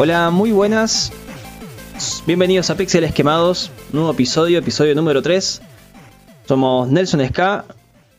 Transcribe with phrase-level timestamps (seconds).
[0.00, 1.12] Hola, muy buenas.
[2.24, 5.60] Bienvenidos a Pixeles Quemados, nuevo episodio, episodio número 3.
[6.46, 7.64] Somos Nelson Ska,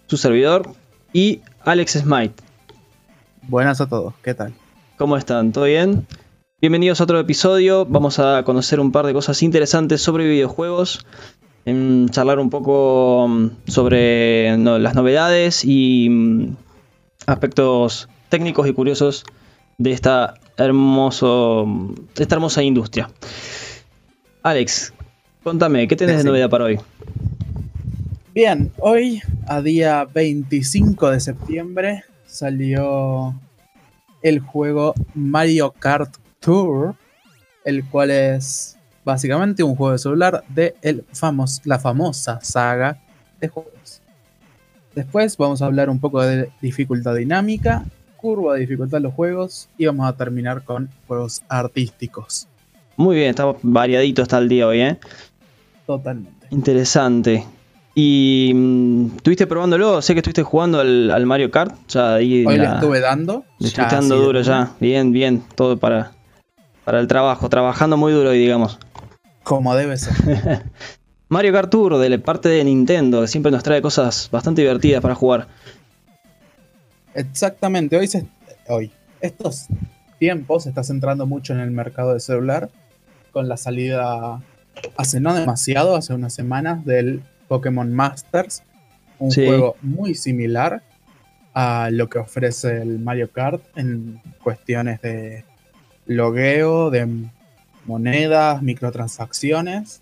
[0.07, 0.73] su servidor,
[1.13, 2.43] y Alex Smite.
[3.43, 4.53] Buenas a todos, ¿qué tal?
[4.97, 5.53] ¿Cómo están?
[5.53, 6.05] ¿Todo bien?
[6.59, 7.85] Bienvenidos a otro episodio.
[7.85, 11.05] Vamos a conocer un par de cosas interesantes sobre videojuegos.
[11.63, 16.55] En charlar un poco mm, sobre no, las novedades y mm,
[17.25, 19.23] aspectos técnicos y curiosos
[19.79, 21.65] de esta, hermoso,
[22.15, 23.09] de esta hermosa industria.
[24.43, 24.93] Alex,
[25.43, 26.79] contame, ¿qué tenés de novedad para hoy?
[28.35, 33.33] Bien, hoy, a día 25 de septiembre, salió
[34.21, 36.95] el juego Mario Kart Tour,
[37.65, 43.01] el cual es básicamente un juego de celular de el famos- la famosa saga
[43.41, 44.01] de juegos.
[44.93, 47.83] Después vamos a hablar un poco de dificultad dinámica,
[48.19, 52.47] curva de dificultad de los juegos y vamos a terminar con juegos artísticos.
[52.97, 54.97] Muy bien, está variadito está el día hoy, ¿eh?
[55.85, 56.47] Totalmente.
[56.51, 57.45] Interesante.
[57.95, 60.01] ¿Y mm, estuviste probándolo?
[60.01, 61.75] Sé que estuviste jugando al, al Mario Kart.
[61.87, 63.43] Ya ahí Hoy le estuve dando.
[63.59, 64.71] le dando duro ya.
[64.79, 65.43] Bien, bien.
[65.55, 66.11] Todo para,
[66.85, 67.49] para el trabajo.
[67.49, 68.79] Trabajando muy duro hoy, digamos.
[69.43, 70.63] Como debe ser.
[71.29, 75.01] Mario Kart Tour, de la parte de Nintendo, que siempre nos trae cosas bastante divertidas
[75.01, 75.47] para jugar.
[77.13, 78.25] Exactamente, hoy, se,
[78.67, 79.67] hoy, estos
[80.19, 82.69] tiempos se está centrando mucho en el mercado de celular
[83.31, 84.41] con la salida
[84.97, 88.63] hace no demasiado, hace unas semanas, del Pokémon Masters,
[89.17, 89.45] un Sí.
[89.45, 90.81] juego muy similar
[91.53, 95.43] a lo que ofrece el Mario Kart en cuestiones de
[96.05, 97.07] logueo, de
[97.85, 100.01] monedas, microtransacciones,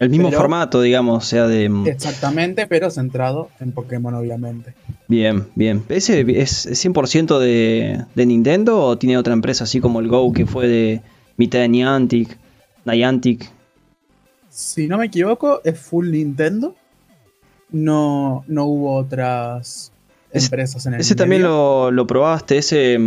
[0.00, 1.68] El mismo Pero- formato, digamos, o sea, de...
[1.68, 4.74] mm, exactamente, pero centrado en Pokémon obviamente.
[5.08, 5.82] Bien, bien.
[5.88, 10.32] ¿Ese es es 100% de, de Nintendo o tiene otra empresa así como el Go
[10.32, 11.02] que fue de
[11.36, 12.36] mitad de Niantic,
[12.84, 13.50] Niantic?
[14.50, 16.74] Si no me equivoco, es full Nintendo.
[17.70, 19.92] No, no hubo otras
[20.32, 22.98] Ese- empresas en el Ese también lo, lo probaste, ese...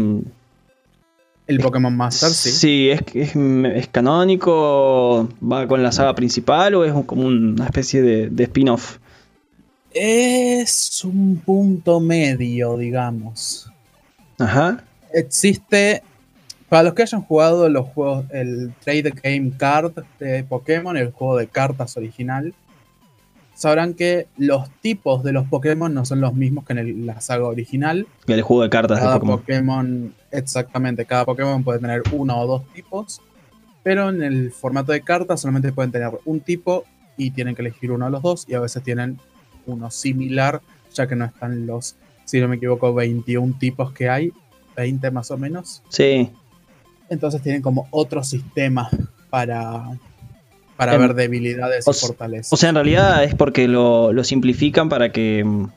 [1.51, 2.49] El Pokémon Master, sí.
[2.51, 7.65] Sí, es, es, es canónico, va con la saga principal o es un- como una
[7.65, 8.97] especie de, de spin-off.
[9.93, 13.69] Es un punto medio, digamos.
[14.39, 14.83] Ajá.
[15.13, 16.01] Existe.
[16.69, 21.35] Para los que hayan jugado los juegos, el Trade Game Card de Pokémon, el juego
[21.35, 22.53] de cartas original,
[23.53, 27.19] sabrán que los tipos de los Pokémon no son los mismos que en el- la
[27.19, 28.07] saga original.
[28.27, 29.37] El juego de cartas de Pokémon.
[29.39, 33.21] Pokémon, exactamente, cada Pokémon puede tener uno o dos tipos,
[33.83, 36.85] pero en el formato de cartas solamente pueden tener un tipo
[37.17, 39.19] y tienen que elegir uno de los dos y a veces tienen
[39.65, 40.61] uno similar,
[40.93, 44.31] ya que no están los, si no me equivoco, 21 tipos que hay,
[44.75, 45.83] 20 más o menos.
[45.89, 46.29] Sí.
[47.09, 48.89] Entonces tienen como otro sistema
[49.29, 49.97] para,
[50.77, 52.53] para Em, ver debilidades o y fortalezas.
[52.53, 55.43] O sea, en realidad es porque lo, lo simplifican para que.
[55.43, 55.67] mm,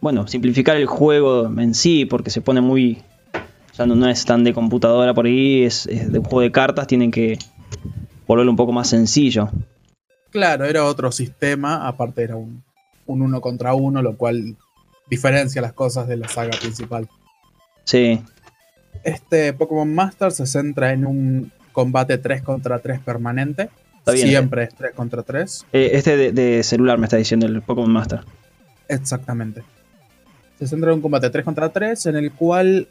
[0.00, 3.02] Bueno, simplificar el juego en sí, porque se pone muy.
[3.86, 6.86] No, no es tan de computadora por ahí, es, es de un juego de cartas,
[6.86, 7.38] tienen que
[8.26, 9.50] volverlo un poco más sencillo.
[10.30, 12.62] Claro, era otro sistema, aparte era un,
[13.06, 14.56] un uno contra uno, lo cual
[15.08, 17.08] diferencia las cosas de la saga principal.
[17.84, 18.20] Sí,
[19.02, 23.70] Este Pokémon Master se centra en un combate 3 contra 3 permanente.
[23.98, 24.28] Está bien.
[24.28, 25.66] Siempre es 3 contra 3.
[25.72, 28.20] Eh, este de, de celular me está diciendo el Pokémon Master.
[28.88, 29.62] Exactamente.
[30.58, 32.86] Se centra en un combate 3 contra 3 en el cual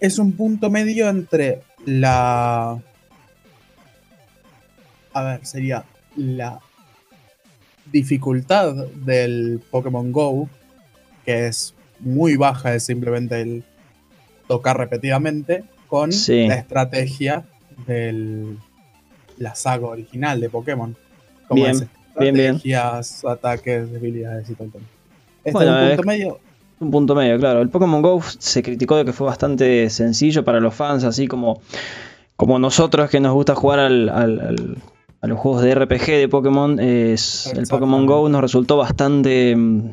[0.00, 2.78] es un punto medio entre la...
[5.12, 5.84] A ver, sería
[6.16, 6.60] la
[7.90, 10.48] dificultad del Pokémon Go,
[11.24, 13.64] que es muy baja, es simplemente el
[14.46, 16.46] tocar repetidamente, con Sí.
[16.46, 17.44] la estrategia
[17.86, 18.54] de
[19.38, 20.96] la saga original de Pokémon.
[21.48, 22.54] Como Bien, es bien, bien.
[22.56, 24.70] estrategias, ataques, debilidades y todo.
[25.44, 26.40] Este Bueno, es un punto medio.
[26.80, 27.60] Un punto medio, claro.
[27.60, 31.60] El Pokémon Go se criticó de que fue bastante sencillo para los fans, así como,
[32.36, 34.76] como nosotros que nos gusta jugar al- al- al-
[35.20, 36.78] a los juegos de RPG de Pokémon.
[36.78, 38.06] Es, el Pokémon.
[38.06, 39.56] Go nos resultó bastante...
[39.56, 39.88] mm,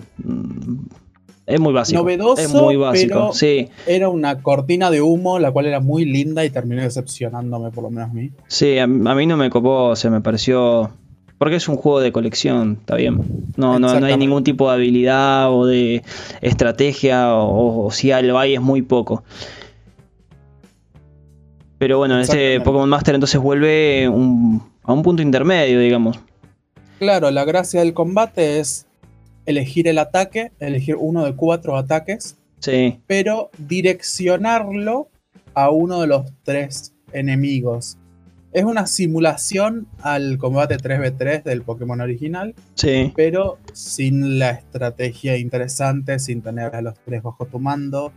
[1.47, 2.01] es muy básico.
[2.01, 3.69] Novedoso, es muy básico, pero- sí.
[3.87, 7.91] Era una cortina de humo, la cual era muy linda y terminó decepcionándome, por lo
[7.91, 8.31] menos a mí.
[8.47, 10.91] Sí, a, a mí no me copó, o sea, me pareció...
[11.37, 13.19] Porque es un juego de colección, está bien.
[13.57, 16.01] No, no, no hay ningún tipo de habilidad o de
[16.41, 19.23] estrategia, o, o si lo hay es muy poco.
[21.77, 22.65] Pero bueno, este Exactamente.
[22.65, 26.19] Pokémon Master entonces vuelve un- a un punto intermedio, digamos.
[26.99, 28.85] Claro, la gracia del combate es
[29.45, 35.09] elegir el ataque, elegir uno de cuatro ataques, Sí, pero direccionarlo
[35.53, 37.97] a uno de los tres enemigos.
[38.55, 43.11] Es una simulación al combate 3v3 del Pokémon original, Sí.
[43.13, 48.13] pero sin la estrategia interesante, sin tener a los tres bajo tu mando,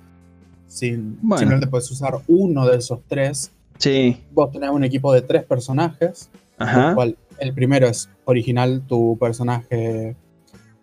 [0.69, 1.39] sin, Bueno.
[1.41, 3.51] simplemente puedes usar uno de esos tres.
[3.79, 4.23] Sí.
[4.33, 6.31] Vos tenés un equipo de tres personajes,
[6.61, 6.95] el, Ajá.
[6.95, 10.15] cual el primero es original, tu personaje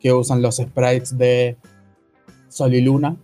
[0.02, 1.56] que usan los sprites de
[2.50, 3.16] Sol y Luna.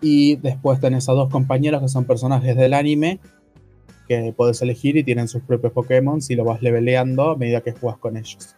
[0.00, 3.18] Y después tenés a dos compañeros que son personajes del anime
[4.10, 7.70] que podés elegir y tienen sus propios Pokémon y lo vas leveleando a medida que
[7.70, 8.56] juegas con ellos.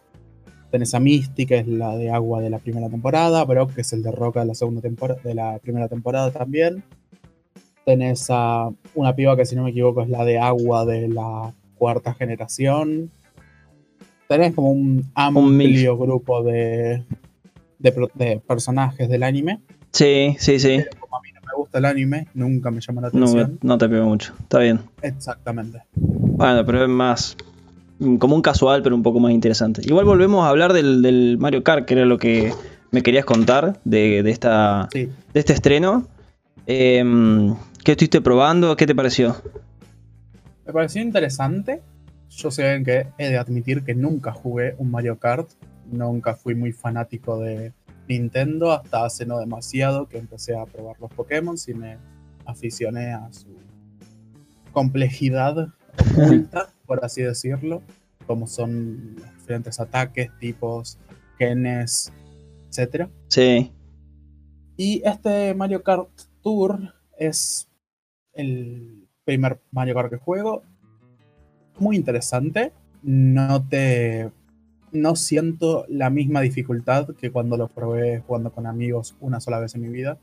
[0.71, 3.93] Tenés a Misty, que es la de agua de la primera temporada, Brock, que es
[3.93, 6.83] el de roca de la, segunda temporada, de la primera temporada también.
[7.85, 11.53] Tenés a una piba que, si no me equivoco, es la de agua de la
[11.77, 13.11] cuarta generación.
[14.29, 17.03] Tenés como un amplio grupo de,
[17.79, 19.61] de, pro- de personajes del anime.
[19.91, 20.79] Sí, sí, sí.
[20.79, 21.02] Pero
[21.53, 23.59] me gusta el anime, nunca me llama la atención.
[23.63, 24.33] no te pego mucho.
[24.41, 24.81] Está bien.
[25.03, 25.83] Exactamente.
[25.95, 27.37] Bueno, pero es más
[27.99, 29.83] mm, como un casual, pero un poco más interesante.
[29.85, 32.53] Igual volvemos a hablar del, del Mario Kart, que era lo que
[32.91, 35.07] me querías contar de, de esta, Sí.
[35.33, 36.07] de este estreno.
[36.67, 37.55] Em,
[37.85, 38.77] ¿Qué estuviste probando?
[38.77, 39.37] ¿Qué te pareció?
[40.67, 41.83] Me pareció interesante.
[42.31, 45.49] Yo sé que he de admitir que nunca jugué un Mario Kart.
[45.91, 47.73] Nunca fui muy fanático de
[48.13, 51.99] Nintendo hasta hace no demasiado que empecé a probar los Pokémon y me
[52.45, 53.49] aficioné a su
[54.73, 55.69] complejidad
[55.99, 57.83] oculta, por así decirlo,
[58.27, 60.99] como son los diferentes ataques, tipos,
[61.39, 62.13] genes,
[62.69, 63.11] etcétera.
[63.29, 63.73] Sí,
[64.77, 66.09] Y este Mario Kart
[66.43, 67.69] Tour es
[68.33, 70.63] el primer Mario Kart que juego.
[71.79, 72.73] Muy interesante.
[73.03, 74.31] No te.
[74.93, 79.75] No siento la misma dificultad que cuando lo probé jugando con amigos una sola vez
[79.75, 80.19] en mi vida.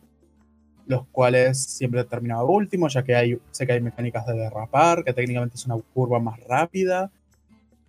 [0.86, 5.13] Los cuales siempre terminaba último, ya que hay, sé que hay mecánicas de derrapar, que
[5.13, 7.12] técnicamente es una curva más rápida.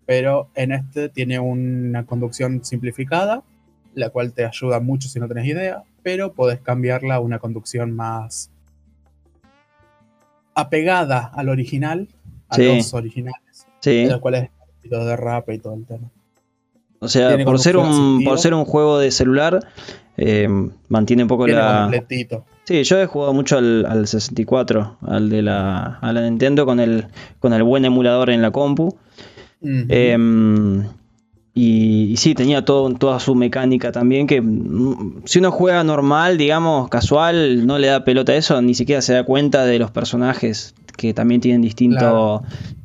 [0.06, 3.42] Pero en este tiene una conducción simplificada,
[3.94, 7.92] la cual te ayuda mucho si no tenés idea, pero podés cambiarla a una conducción
[7.92, 8.50] más
[10.54, 12.08] apegada al original,
[12.48, 12.64] a Sí.
[12.76, 14.06] los originales, sí.
[14.06, 14.50] los cuales
[14.82, 16.10] y los derrape y todo el tema.
[17.00, 19.66] O sea, Tiene por ser, un, por ser un juego de celular,
[20.18, 20.48] eh,
[20.88, 21.82] mantiene un poco Viene la...
[21.82, 22.44] completito.
[22.64, 26.78] Sí, yo he jugado mucho al, al 64, al de la, a la Nintendo con
[26.78, 27.06] el,
[27.38, 28.96] con el buen emulador en la compu.
[29.62, 30.84] Em,
[31.54, 36.36] y, y sí, tenía todo, toda su mecánica también, que mm, si uno juega normal,
[36.36, 39.90] digamos, casual, no le da pelota a eso, ni siquiera se da cuenta de los
[39.90, 41.98] personajes que también tienen distinto...
[41.98, 42.42] Claro.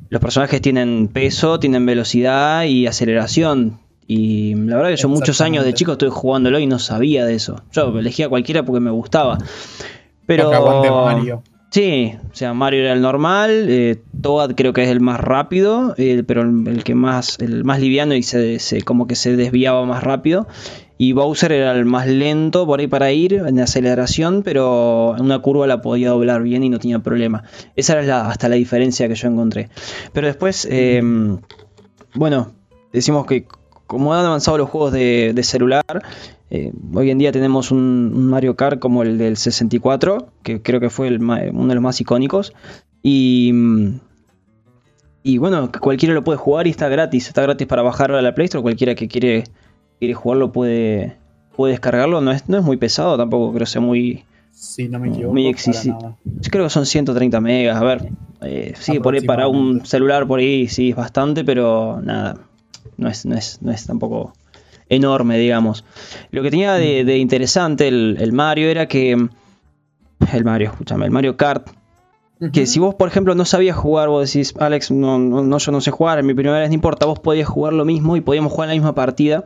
[0.08, 3.80] Los personajes tienen peso, tienen velocidad y aceleración.
[4.08, 7.34] Y la verdad que yo muchos años de chico estuve jugándolo y no sabía de
[7.36, 7.64] eso.
[7.72, 9.38] Yo elegía cualquiera porque me gustaba.
[10.28, 10.50] Pero...
[11.06, 11.44] Mario.
[11.72, 15.94] Sí, o sea, Mario era el normal, eh, Toad creo que es el más rápido,
[15.98, 19.36] eh, pero el, el que más, el más liviano y se, se- como que se
[19.36, 20.48] desviaba más rápido.
[20.98, 25.40] Y Bowser era el más lento por ahí para ir en aceleración, pero en una
[25.40, 27.44] curva la podía doblar bien y no tenía problema.
[27.76, 29.68] Esa era la- hasta la diferencia que yo encontré.
[30.14, 31.02] Pero después, eh,
[32.14, 32.54] bueno,
[32.94, 33.48] decimos que
[33.88, 35.84] como han avanzado los juegos de, de celular,
[36.50, 40.80] eh, hoy en día tenemos un, un Mario Kart como el del 64, que creo
[40.80, 42.54] que fue el uno de los más icónicos.
[43.02, 44.00] Y, mm,
[45.24, 47.28] y bueno, cualquiera lo puede jugar y está gratis.
[47.28, 48.62] Está gratis para bajarlo a la Play Store.
[48.62, 49.44] Cualquiera que quiere,
[50.00, 51.18] quiere jugarlo puede,
[51.56, 52.22] puede descargarlo.
[52.22, 54.24] No es, no es muy pesado tampoco, creo que sea muy...
[54.52, 56.16] Si no me equivoco, Muy nada.
[56.24, 57.76] Yo creo que son 130 megas.
[57.76, 58.10] A ver,
[58.42, 62.38] eh, sí, por ahí para un celular por ahí sí es bastante, pero nada,
[62.98, 64.34] no es, no es, no es tampoco
[64.90, 65.84] enorme, digamos.
[66.32, 69.28] Lo que tenía de, de interesante el, el Mario era que.
[70.34, 71.68] El Mario, escúchame, el Mario Kart.
[72.52, 75.72] Que si vos, por ejemplo, no sabías jugar, vos decís, Alex, no, no, no, yo
[75.72, 78.22] no sé jugar, en mi primera vez no importa, vos podías jugar lo mismo y
[78.22, 79.46] podíamos jugar la misma partida.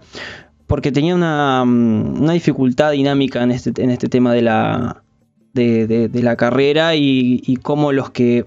[0.65, 5.03] Porque tenía una, mm, una dificultad dinámica en este, en este tema de la,
[5.53, 8.44] de, de- de la carrera y, y cómo los que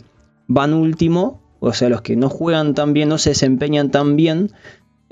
[0.49, 4.51] van último, o sea, los que no juegan tan bien, no se desempeñan tan bien,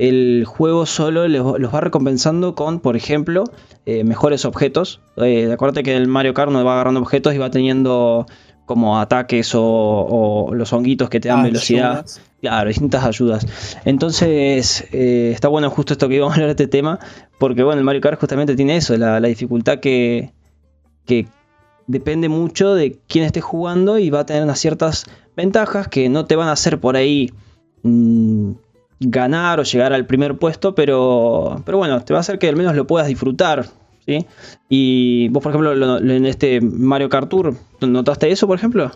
[0.01, 3.45] el juego solo les- los va recompensando con, por ejemplo,
[3.87, 5.01] eh, mejores objetos.
[5.19, 8.27] Eh, acuérdate que el Mario Kart uno va agarrando objetos y va teniendo
[8.67, 11.91] como ataques o, o los honguitos que te dan Ah, velocidad.
[11.91, 12.21] ayudas.
[12.41, 13.47] Claro, distintas ayudas.
[13.85, 16.99] Entonces, eh, está bueno justo esto que íbamos a hablar de este tema,
[17.39, 20.33] porque bueno, el Mario Kart justamente tiene eso, la, la dificultad que,
[21.05, 21.27] que
[21.87, 25.05] depende mucho de quién esté jugando y va a tener unas ciertas
[25.37, 27.33] ventajas que no te van a hacer por ahí
[27.83, 28.53] mm,
[29.01, 32.57] ganar o llegar al primer puesto, pero, pero bueno, te va a hacer que al
[32.57, 33.65] menos lo puedas disfrutar.
[34.07, 34.27] ¿sí?
[34.69, 38.91] Y vos, por ejemplo, lo- lo- en este Mario Kart Tour, ¿notaste eso, por ejemplo?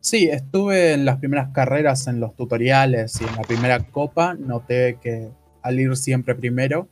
[0.00, 4.34] Sí, estuve en las primeras carreras, en los tutoriales y en la primera copa.
[4.34, 5.28] Noté que
[5.62, 6.88] al ir siempre primero,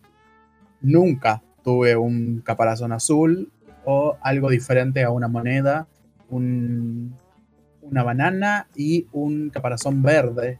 [0.83, 3.51] nunca tuve un caparazón azul
[3.87, 5.87] o algo diferente a una moneda,
[6.29, 10.59] una banana y un caparazón verde.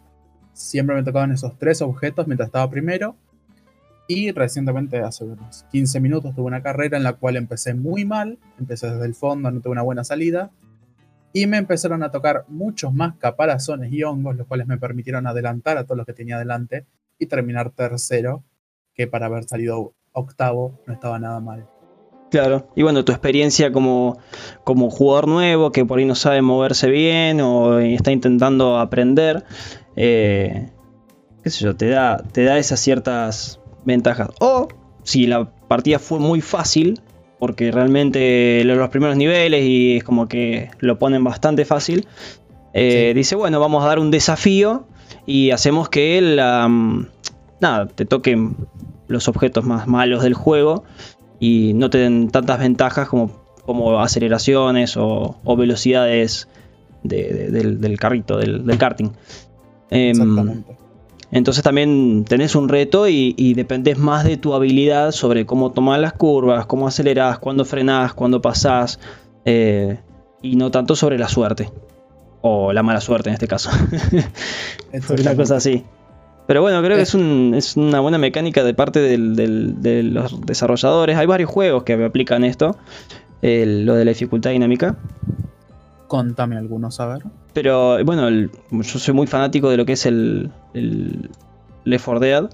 [0.59, 3.15] Siempre me tocaban esos tres objetos mientras estaba primero.
[4.09, 8.39] Y recientemente, hace unos 15 minutos, tuve una carrera en la cual empecé muy mal.
[8.59, 10.51] Empecé desde el fondo, no tuve una buena salida.
[11.33, 15.79] Y me empezaron a tocar muchos más caparazones y hongos, los cuales me permitieron adelantar
[15.79, 16.87] a todos los que tenía delante
[17.21, 18.43] y terminar tercero,
[18.95, 21.69] que para haber salido octavo no estaba nada mal.
[22.31, 24.19] Claro, y bueno, tu experiencia como,
[24.65, 29.45] como jugador nuevo que por ahí no sabe moverse bien o está intentando aprender,
[30.01, 30.71] eh,
[31.43, 34.31] qué sé yo, te da, te da esas ciertas ventajas.
[34.39, 34.69] O
[35.03, 37.01] si la partida fue muy fácil,
[37.41, 42.07] porque realmente los primeros niveles y es como que lo ponen bastante fácil,
[42.75, 44.87] eh, dice, bueno, vamos a dar un desafío
[45.27, 46.69] y hacemos que la,
[47.61, 48.57] nada, te toquen
[49.09, 50.85] los objetos más malos del juego
[51.41, 53.31] y no te den tantas ventajas como,
[53.65, 56.49] como aceleraciones o, velocidades
[57.03, 59.11] del, carrito, del, karting.
[59.91, 60.65] Em,
[61.31, 66.01] entonces también tenés un reto y, y, dependés más de tu habilidad sobre cómo tomar
[66.01, 68.99] las curvas, cómo acelerás, cuándo frenás, cuándo pasás,
[69.45, 69.99] eh,
[70.43, 71.71] y no tanto sobre la suerte.
[72.41, 73.71] O la mala suerte en este caso.
[74.93, 75.85] es una cosa así.
[76.47, 81.17] Pero bueno, creo que es, es una buena mecánica de parte de los desarrolladores.
[81.19, 82.79] Hay varios juegos que aplican esto,
[83.43, 84.97] lo de la dificultad dinámica.
[86.09, 87.23] Contame algunos, a ver.
[87.53, 88.31] Pero bueno,
[88.71, 91.31] yo soy muy fanático de lo que es el, el
[91.85, 92.51] Left 4 Dead.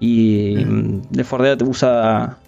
[0.00, 1.02] Y mm.
[1.12, 2.38] Left 4 Dead usa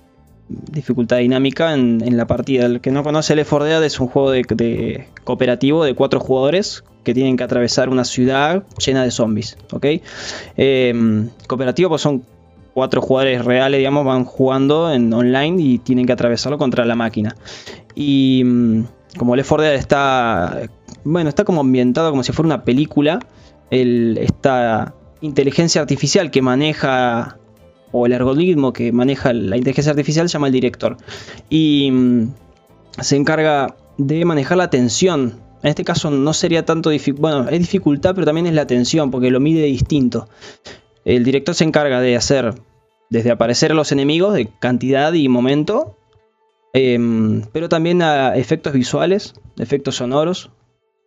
[0.49, 2.67] dificultad dinámica en, la partida.
[2.67, 6.85] El que no conoce Left 4 Dead es un juego de, cooperativo de cuatro jugadores
[7.05, 9.59] que tienen que atravesar una ciudad llena de zombies.
[9.73, 9.87] ¿ok?
[10.57, 12.25] Em, cooperativo pues son
[12.75, 17.35] cuatro jugadores reales, digamos, van jugando en online y tienen que atravesarlo contra la máquina.
[17.95, 18.85] Y mm,
[19.17, 20.69] como Left 4 Dead está,
[21.05, 23.19] bueno, está como ambientado como si fuera una película,
[23.71, 27.39] esta inteligencia artificial que maneja
[27.93, 30.97] o el algoritmo que maneja la inteligencia artificial llama el director
[31.49, 32.29] y mm,
[33.01, 38.15] se encarga de manejar la tensión en este caso no sería tanto bueno, es dificultad,
[38.15, 40.29] pero también es la tensión, porque lo mide distinto.
[41.05, 42.55] El director se encarga de hacer
[43.11, 45.97] desde aparecer a los enemigos de cantidad y momento,
[46.77, 50.51] em, pero también a efectos visuales, efectos sonoros,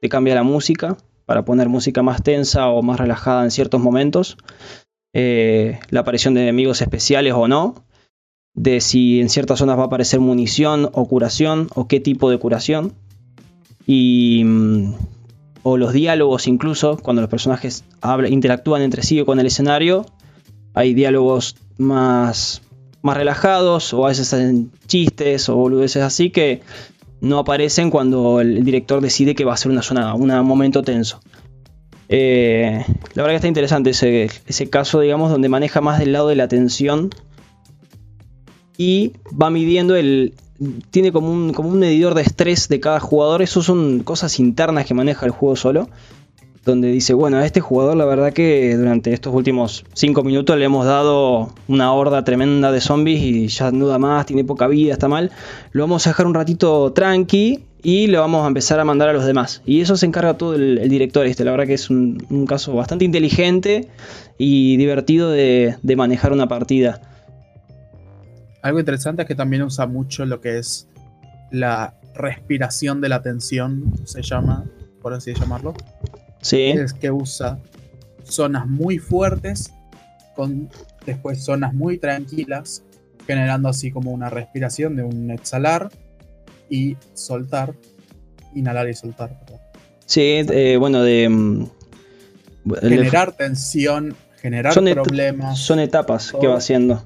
[0.01, 4.37] te cambia la música para poner música más tensa o más relajada en ciertos momentos,
[5.13, 7.75] eh, la aparición de enemigos especiales o no,
[8.55, 12.39] de si en ciertas zonas va a aparecer munición o curación o qué tipo de
[12.39, 12.93] curación.
[13.85, 14.93] Y, mm,
[15.61, 17.83] o los diálogos incluso, cuando los personajes
[18.27, 20.05] interactúan entre sí o con el escenario,
[20.73, 22.63] hay diálogos más,
[23.01, 26.61] más relajados o a veces hacen chistes o boludeces así que
[27.21, 31.19] no aparecen cuando el director decide que va a ser una zona, un momento tenso.
[32.07, 36.29] Eh, la verdad que está interesante ese, ese caso, digamos, donde maneja más del lado
[36.29, 37.09] de la tensión
[38.77, 40.33] y va midiendo el,
[40.91, 43.41] tiene como un, como un medidor de estrés de cada jugador.
[43.41, 45.89] Eso son cosas internas que maneja el juego solo.
[46.69, 50.65] Donde dice, bueno, a este jugador la verdad que durante estos últimos 5 minutos le
[50.65, 55.07] hemos dado una horda tremenda de zombies y ya nuda más, tiene poca vida, está
[55.07, 55.31] mal.
[55.71, 59.13] Lo vamos a dejar un ratito tranqui y le vamos a empezar a mandar a
[59.13, 59.61] los demás.
[59.65, 61.43] Y eso se encarga todo el, director este.
[61.43, 63.87] La verdad que es un, caso bastante inteligente
[64.37, 67.01] y divertido de manejar una partida.
[68.61, 70.87] Algo interesante es que también usa mucho lo que es
[71.51, 74.65] la respiración de la tensión, se llama,
[75.01, 75.73] por así llamarlo.
[76.41, 76.61] Sí.
[76.61, 77.59] Es que usa
[78.23, 79.73] zonas muy fuertes
[80.35, 80.69] con
[81.05, 82.83] después zonas muy tranquilas,
[83.25, 85.89] generando así como una respiración de un exhalar
[86.69, 87.73] y soltar,
[88.55, 89.37] inhalar y soltar.
[90.05, 91.29] Sí, eh, bueno, de...
[91.29, 91.67] Mm,
[92.81, 95.59] generar tensión, generar problemas.
[95.59, 97.03] son etapas que va haciendo.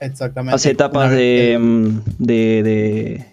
[0.00, 0.54] Exactamente.
[0.54, 3.24] Hace etapas mm, de,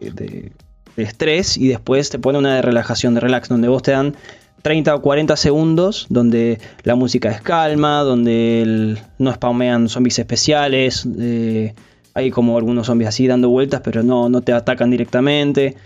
[0.00, 0.52] de,
[0.96, 4.14] estrés y después te pone una de relajación, de relax, donde vos te dan
[4.62, 11.74] 30 o 40 segundos donde la música es calma, donde no spamean zombies especiales, eh,
[12.14, 15.76] hay como algunos zombies así dando vueltas, pero no, no te atacan directamente.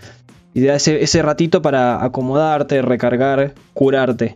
[0.53, 4.35] Y te da ese, ese ratito para acomodarte, recargar, curarte.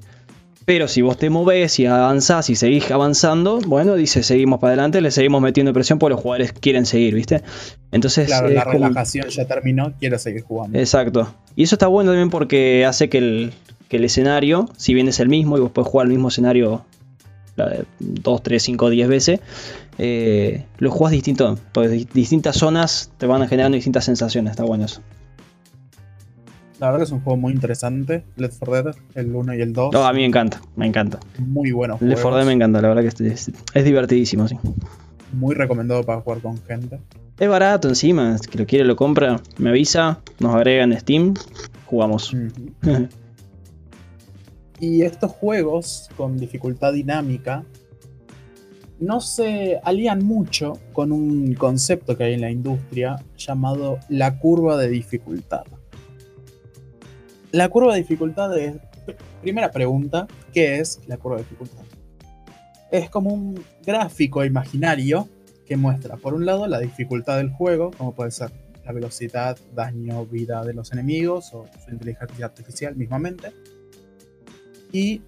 [0.65, 5.01] Pero si vos te movés y avanzás y seguís avanzando, bueno, dice, seguimos para adelante,
[5.01, 7.41] le seguimos metiendo presión porque los jugadores quieren seguir, ¿viste?
[7.91, 8.27] Entonces.
[8.27, 10.77] Claro, la relajación ya terminó, quiero seguir jugando.
[10.77, 11.33] Exacto.
[11.55, 13.53] Y eso está bueno también porque hace que el,
[13.89, 16.85] que el escenario, si bien es el mismo y vos podés jugar el mismo escenario
[17.99, 19.39] 2, 3, 5, 10 veces,
[19.97, 21.57] eh, lo jugás distinto.
[21.73, 25.01] Pues distintas zonas te van generando distintas sensaciones, está bueno eso.
[26.81, 28.23] La verdad que es un juego muy interesante.
[28.37, 29.93] Left 4 Dead, el 1 y el 2.
[29.93, 31.19] No, a mí me encanta, me encanta.
[31.37, 31.99] Muy bueno.
[32.01, 34.57] Left 4 Dead me encanta, la verdad que es, es, divertidísimo, sí.
[35.31, 36.99] Muy recomendado para jugar con gente.
[37.37, 41.35] Es barato encima, si lo quiere lo compra, me avisa, nos agrega en Steam,
[41.85, 42.35] jugamos.
[44.79, 47.63] y estos juegos con dificultad dinámica
[48.99, 54.77] no se alían mucho con un concepto que hay en la industria llamado la curva
[54.77, 55.61] de dificultad.
[57.51, 58.77] La curva de dificultad es,
[59.41, 61.83] primera pregunta, ¿qué es la curva de dificultad?
[62.91, 65.27] Es como un gráfico imaginario
[65.65, 68.51] que muestra, por un lado, la dificultad del juego, como puede ser
[68.85, 73.51] la velocidad, daño, vida de los enemigos o su inteligencia artificial mismamente.
[74.93, 75.21] Y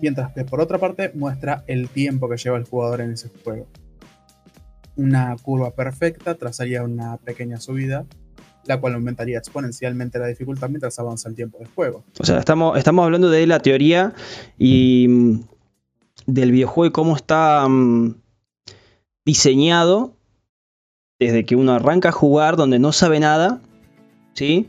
[0.00, 3.66] mientras que por otra parte muestra el tiempo que lleva el jugador en ese juego.
[4.96, 8.06] Una curva perfecta trazaría una pequeña subida
[8.64, 12.04] la cual aumentaría exponencialmente la dificultad mientras avanza el tiempo del juego.
[12.18, 14.14] O sea, estamos, estamos hablando de la teoría
[14.58, 15.40] y mm,
[16.26, 18.16] del videojuego y cómo está mm,
[19.24, 20.14] diseñado
[21.18, 23.60] desde que uno arranca a jugar donde no sabe nada,
[24.34, 24.68] ¿sí?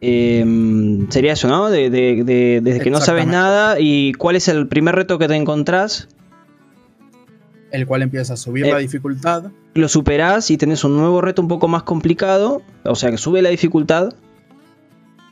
[0.00, 1.70] Em, sería eso, ¿no?
[1.70, 6.08] desde que no sabes nada y cuál es el primer reto que te encontrás
[7.70, 9.50] el cual empieza a subir la eh, dificultad.
[9.74, 13.42] Lo superás y tenés un nuevo reto un poco más complicado, o sea que sube
[13.42, 14.14] la dificultad.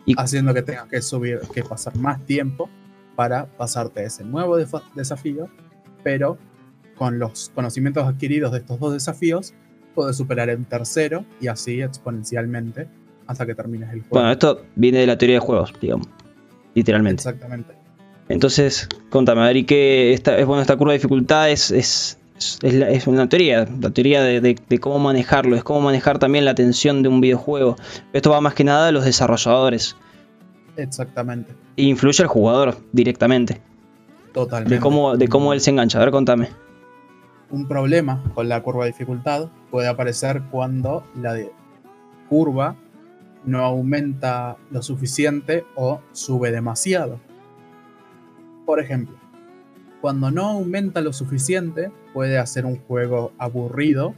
[0.06, 0.14] Y...
[0.18, 2.68] Haciendo que tengas que subir, que pasar más tiempo
[3.16, 4.56] para pasarte ese nuevo
[4.94, 5.48] desafío,
[6.02, 6.36] pero
[6.96, 9.54] con los conocimientos adquiridos de estos dos desafíos,
[9.94, 12.88] puedes superar el tercero y así exponencialmente
[13.26, 14.10] hasta que termines el juego.
[14.10, 16.08] Bueno, esto viene de la teoría de juegos, digamos,
[16.74, 17.20] literalmente.
[17.20, 17.74] Exactamente.
[18.28, 22.18] Entonces, contame, a ver, ¿y qué esta, es bueno esta curva de dificultad es, es
[22.36, 27.08] es, una teoría, la teoría de, cómo manejarlo, es cómo manejar también la atención de
[27.08, 27.76] un videojuego.
[28.12, 29.96] Esto va más que nada de los desarrolladores.
[30.76, 31.52] Exactamente.
[31.76, 33.60] E influye al jugador directamente.
[34.32, 34.74] Totalmente.
[34.74, 35.98] De cómo, de cómo él se engancha.
[35.98, 36.48] A ver, contame.
[37.50, 41.38] Un problema con la curva de dificultad puede aparecer cuando la
[42.28, 42.74] curva
[43.44, 47.20] no aumenta lo suficiente o sube demasiado.
[48.66, 49.16] Por ejemplo,
[50.04, 54.14] cuando no aumenta lo suficiente, puede hacer un juego aburrido,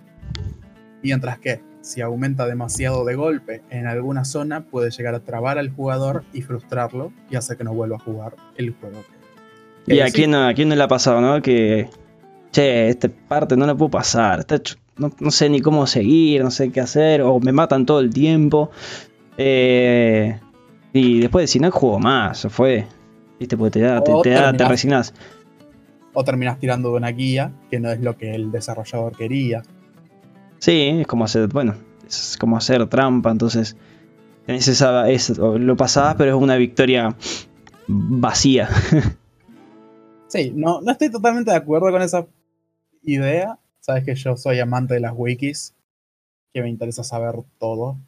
[1.00, 5.70] mientras que si aumenta demasiado de golpe en alguna zona, puede llegar a trabar al
[5.70, 9.04] jugador y frustrarlo y hacer que no vuelva a jugar el juego.
[9.86, 11.40] Y a quién, no, le ha pasado, ¿no?
[11.40, 11.88] Que,
[12.50, 14.44] che, esta parte no la puedo pasar,
[14.96, 18.72] no, sé ni cómo seguir, no sé qué hacer, o me matan todo el tiempo.
[19.38, 20.36] Eh,
[20.92, 22.86] y después de si no juego más, se fue.
[23.38, 23.56] ¿Viste?
[23.56, 25.14] Porque te da, te, te, da, te resignás
[26.18, 29.62] o terminas tirando de una guía que no es lo que el desarrollador quería.
[30.60, 31.74] Sí, es como hacer, bueno,
[32.08, 33.76] es como hacer trampa, entonces
[34.46, 37.14] esa, es, lo pasabas, pero es una victoria
[37.86, 38.70] vacía.
[40.28, 42.26] sí, no, no estoy totalmente de acuerdo con esa
[43.02, 43.58] idea.
[43.80, 45.74] Sabes que yo soy amante de las wikis,
[46.54, 47.98] que me interesa saber todo,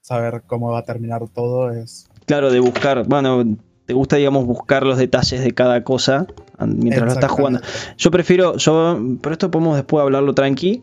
[0.00, 2.08] saber cómo va a terminar todo es...
[2.26, 6.26] Claro, de buscar, bueno, te gusta, digamos, buscar los detalles de cada cosa
[6.58, 7.60] mientras lo estás jugando.
[7.96, 10.82] Yo prefiero, yo, pero esto podemos después hablarlo tranqui.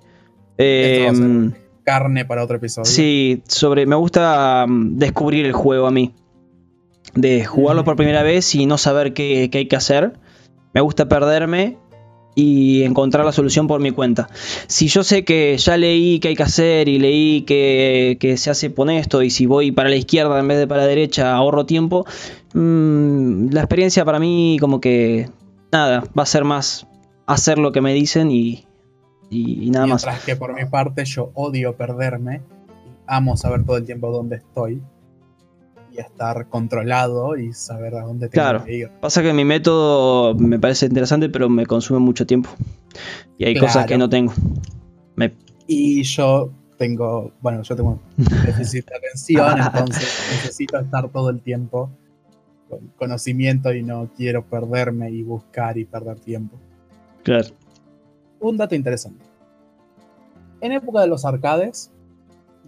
[0.57, 1.51] Em,
[1.83, 2.85] carne para otro episodio.
[2.85, 6.15] Sí, sobre, me gusta mm, descubrir el juego a mí.
[7.13, 10.13] De jugarlo por primera vez y no saber qué, qué hay que hacer.
[10.73, 11.77] Me gusta perderme
[12.35, 14.29] y encontrar la solución por mi cuenta.
[14.67, 18.69] Si yo sé que ya leí qué hay que hacer y leí que, se hace
[18.69, 21.65] por esto y si voy para la izquierda en vez de para la derecha ahorro
[21.65, 22.05] tiempo,
[22.53, 25.29] mm, la experiencia para mí como que
[25.71, 26.87] nada, va a ser más
[27.25, 28.65] hacer lo que me dicen y,
[29.29, 30.03] y, nada más.
[30.03, 32.41] Mientras que por mi parte yo odio perderme,
[33.07, 34.81] amo saber todo el tiempo dónde estoy
[35.93, 38.89] y estar controlado y saber a dónde tengo que ir.
[38.99, 42.49] Pasa que mi método me parece interesante, pero me consume mucho tiempo.
[43.37, 44.33] Y hay cosas que no tengo.
[45.67, 51.89] Y yo tengo, bueno, yo tengo déficit de atención, entonces necesito estar todo el tiempo
[52.69, 56.57] con conocimiento y no quiero perderme y buscar y perder tiempo.
[57.23, 57.47] Claro.
[58.39, 59.23] Un dato interesante.
[60.59, 61.91] En época de los arcades,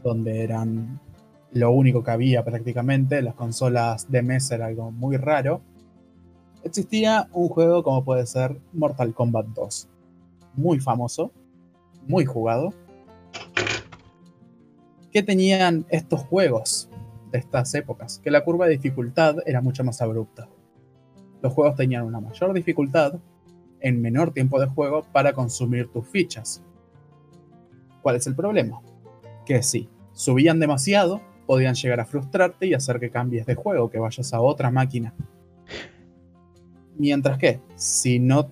[0.04, 1.00] donde eran
[1.52, 5.62] lo único que había prácticamente, las consolas de mesa era algo muy raro,
[6.64, 9.90] existía un juego como puede ser Mortal Kombat 2.
[10.56, 11.32] Muy famoso,
[12.08, 12.74] muy jugado.
[15.12, 16.90] ¿Qué tenían estos juegos
[17.32, 18.20] de estas épocas?
[18.24, 20.50] Que la curva de dificultad era mucho más abrupta.
[21.42, 23.20] Los juegos tenían una mayor dificultad
[23.80, 26.64] en menor tiempo de juego para consumir tus fichas.
[28.02, 28.82] ¿Cuál es el problema?
[29.46, 34.00] Que si subían demasiado, podían llegar a frustrarte y hacer que cambies de juego, que
[34.00, 35.14] vayas a otra máquina.
[36.98, 38.50] Mientras que, si no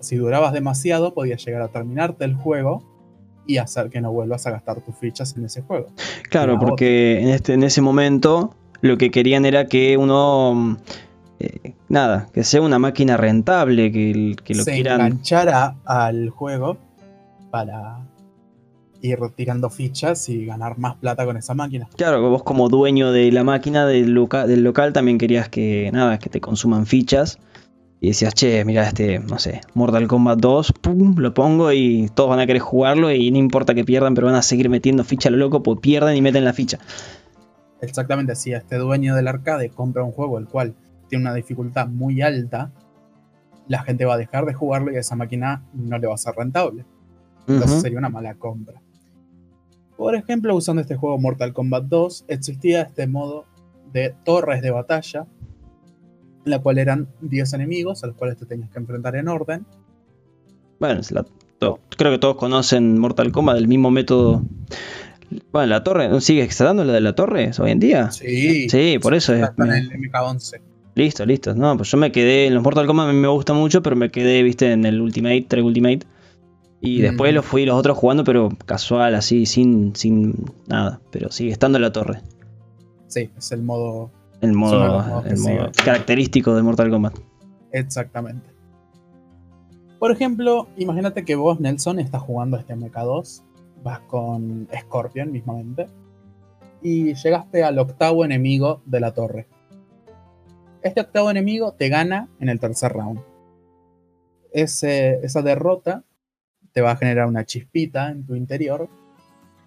[0.00, 2.82] si durabas demasiado, podías llegar a terminarte el juego
[3.46, 5.88] y hacer que no vuelvas a gastar tus fichas en ese juego.
[6.30, 10.78] Claro, porque en, este, en ese momento lo que querían era que uno
[11.40, 15.00] eh, nada, que sea una máquina rentable, que, que lo se quieran.
[15.00, 16.76] enganchara al juego
[17.50, 17.98] para
[19.02, 21.88] ir tirando fichas y ganar más plata con esa máquina.
[21.96, 26.28] Claro, vos como dueño de la máquina del, del local también querías que nada, que
[26.28, 27.38] te consuman fichas.
[28.02, 32.30] Y decías, che, mira este, no sé, Mortal Kombat 2, pum, lo pongo y todos
[32.30, 35.28] van a querer jugarlo y no importa que pierdan, pero van a seguir metiendo ficha
[35.28, 36.78] a lo loco, pues pierden y meten la ficha.
[37.82, 40.74] Exactamente, si este dueño del arcade compra un juego el cual
[41.08, 42.72] tiene una dificultad muy alta,
[43.68, 46.34] la gente va a dejar de jugarlo y esa máquina no le va a ser
[46.34, 46.86] rentable.
[47.46, 48.80] Entonces sería una mala compra.
[50.00, 53.44] Por ejemplo, usando este juego Mortal Kombat 2, existía este modo
[53.92, 55.26] de torres de batalla,
[56.46, 59.66] en la cual eran 10 enemigos a los cuales te tenías que enfrentar en orden.
[60.78, 61.02] Bueno,
[61.98, 64.42] creo que todos conocen Mortal Kombat, el mismo método.
[65.52, 68.10] Bueno, la torre, ¿sigue dando la de la torre hoy en día?
[68.10, 68.70] Sí.
[68.70, 69.50] Sí, por eso es.
[69.58, 70.62] en el MK11.
[70.94, 71.54] Listo, listo.
[71.54, 73.96] No, pues yo me quedé en los Mortal Kombat, a mí me gusta mucho, pero
[73.96, 76.06] me quedé, viste, en el Ultimate, 3 Ultimate.
[76.80, 77.02] Y mm.
[77.02, 80.34] después los fui los otros jugando, pero casual, así, sin, sin
[80.66, 81.00] nada.
[81.10, 82.20] Pero sigue estando en la torre.
[83.06, 84.10] Sí, es el modo.
[84.40, 87.18] El modo, el modo característico de Mortal Kombat.
[87.72, 88.48] Exactamente.
[89.98, 93.42] Por ejemplo, imagínate que vos, Nelson, estás jugando este MK2.
[93.84, 95.88] Vas con Scorpion mismamente.
[96.82, 99.46] Y llegaste al octavo enemigo de la torre
[100.82, 103.20] este octavo enemigo te gana en el tercer round.
[104.52, 106.04] esa derrota
[106.72, 108.88] te va a generar una chispita en tu interior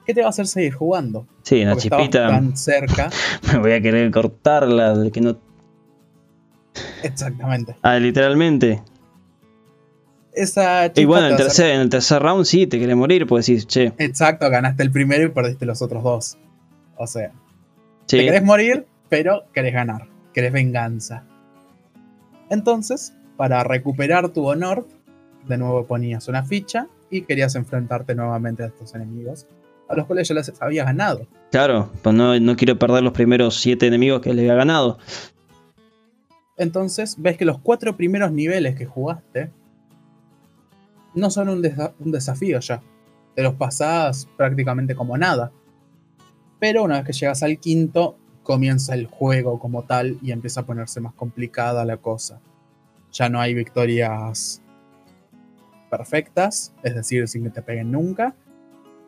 [0.05, 1.27] que te va a hacer seguir jugando.
[1.43, 2.27] Sí, una chispita.
[2.27, 3.09] Tan cerca.
[3.53, 5.37] Me voy a querer cortarla, de que no.
[7.03, 7.75] Exactamente.
[7.81, 8.81] Ah, literalmente.
[10.33, 13.45] Esa y bueno, en el, tercer, en el tercer round sí, te querés morir, pues
[13.45, 13.93] decís, che.
[13.99, 16.37] Exacto, ganaste el primero y perdiste los otros dos.
[16.97, 17.31] O sea,
[18.07, 21.23] te querés morir, pero querés ganar querés venganza.
[22.49, 24.87] Entonces, para recuperar tu honor,
[25.47, 29.45] de nuevo ponías una ficha y querías enfrentarte nuevamente a estos enemigos,
[29.88, 31.27] a los cuales ya les habías ganado.
[31.51, 34.97] Claro, pues no, no quiero perder los primeros siete enemigos que les había ganado.
[36.58, 39.51] Entonces, ves que los cuatro primeros niveles que jugaste
[41.13, 41.63] no son un,
[41.99, 42.82] un desafío ya.
[43.36, 45.51] Te los pasás prácticamente como nada.
[46.60, 50.65] Pero una vez que llegas al quinto, comienza el juego como tal y empieza a
[50.65, 52.39] ponerse más complicada la cosa.
[53.12, 54.62] Ya no hay victorias
[55.97, 58.34] perfectas, es decir, sin que te peguen nunca,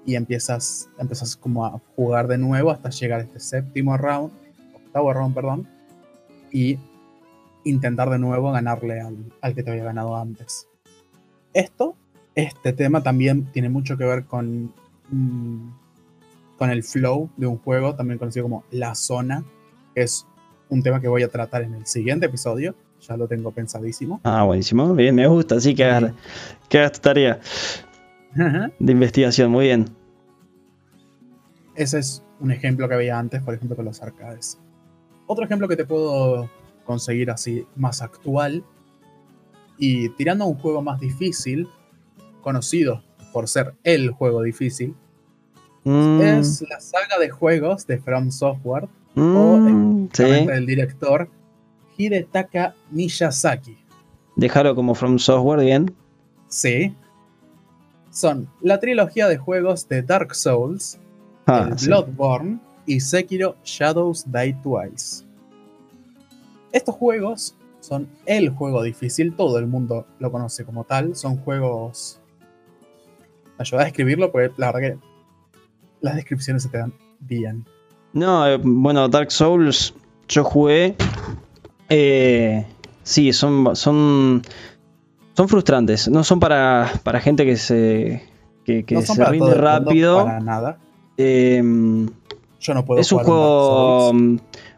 [0.05, 4.31] y empiezas, empiezas como a jugar de nuevo hasta llegar a este séptimo round,
[4.75, 5.67] octavo round, perdón,
[6.51, 6.77] y
[7.63, 9.01] intentar de nuevo ganarle
[9.41, 10.67] al, que te había ganado antes.
[11.53, 11.95] Esto,
[12.35, 14.71] este tema también tiene mucho que ver con
[15.09, 15.69] mm,
[16.57, 19.43] con el flow de un juego, también conocido como la zona,
[19.93, 20.25] que es
[20.69, 22.75] un tema que voy a tratar en el siguiente episodio.
[23.07, 24.19] Ya lo tengo pensadísimo.
[24.23, 24.93] Ah, buenísimo.
[24.93, 25.59] Bien, me gusta.
[25.59, 26.13] Sí, que hagas,
[26.69, 27.39] que tu tarea
[28.79, 29.51] de investigación.
[29.51, 29.85] Muy bien.
[31.75, 34.57] Ese es un ejemplo que había antes, por ejemplo, con los arcades.
[35.27, 36.49] Otro ejemplo que te puedo
[36.83, 38.63] conseguir así más actual
[39.77, 41.67] y tirando a un juego más difícil,
[42.41, 44.95] conocido por ser el juego difícil,
[45.85, 46.19] Mm.
[46.21, 49.21] Es la saga de juegos de From Software o
[49.57, 51.29] mm, el, director
[51.97, 53.77] Hidetaka Miyazaki.
[54.35, 55.95] Déjalo como From Software, bien.
[56.47, 56.93] Sí.
[58.11, 60.99] Son la trilogía de juegos de Dark Souls,
[61.47, 65.25] ah, Bloodborne y Sekiro Shadows Die Twice.
[66.71, 71.15] Estos juegos son el juego difícil, todo el mundo lo conoce como tal.
[71.15, 72.19] Son juegos.
[73.57, 74.97] ayuda a escribirlo porque la verdad que
[76.01, 77.65] las descripciones se te dan bien.
[78.13, 79.93] No, eh, bueno, Dark Souls
[80.27, 80.95] yo jugué.
[81.89, 82.65] Eh,
[83.03, 84.41] sí, son, son,
[85.35, 86.07] son frustrantes.
[86.09, 88.23] No son para, para gente que se,
[88.63, 90.25] que, se rinde rápido.
[90.25, 90.77] para nada.
[91.17, 92.09] Em,
[92.59, 94.13] yo no puedo Es un juego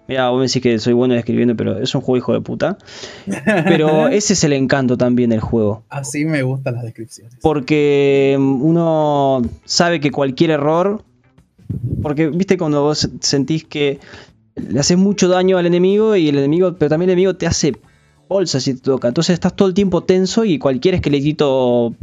[0.07, 2.77] Mira, vos me decís que soy bueno escribiendo, pero es un juego hijo de puta.
[3.65, 5.83] Pero ese es el encanto también del juego.
[5.89, 7.35] Así me gustan las descripciones.
[7.41, 11.03] Porque mm, uno sabe que cualquier error.
[12.01, 13.99] Porque, viste, cuando vos sentís que
[14.57, 17.73] le haces mucho daño al enemigo y el enemigo, pero también el enemigo te hace
[18.27, 19.07] bolsa si te toca.
[19.07, 21.95] Entonces estás todo el tiempo tenso y cualquier esqueletito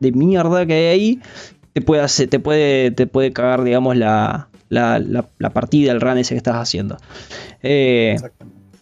[0.00, 1.20] de mierda que hay ahí
[1.72, 6.34] te puede, hacer, te puede, te puede cagar, digamos, la, la, partida, el run ese
[6.34, 6.96] que estás haciendo.
[7.62, 8.16] Eh,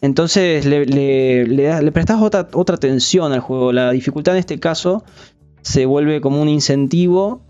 [0.01, 3.73] entonces le, le, prestas otra, otra atención al juego.
[3.73, 5.05] La dificultad en este caso
[5.63, 7.43] se vuelve como un incentivo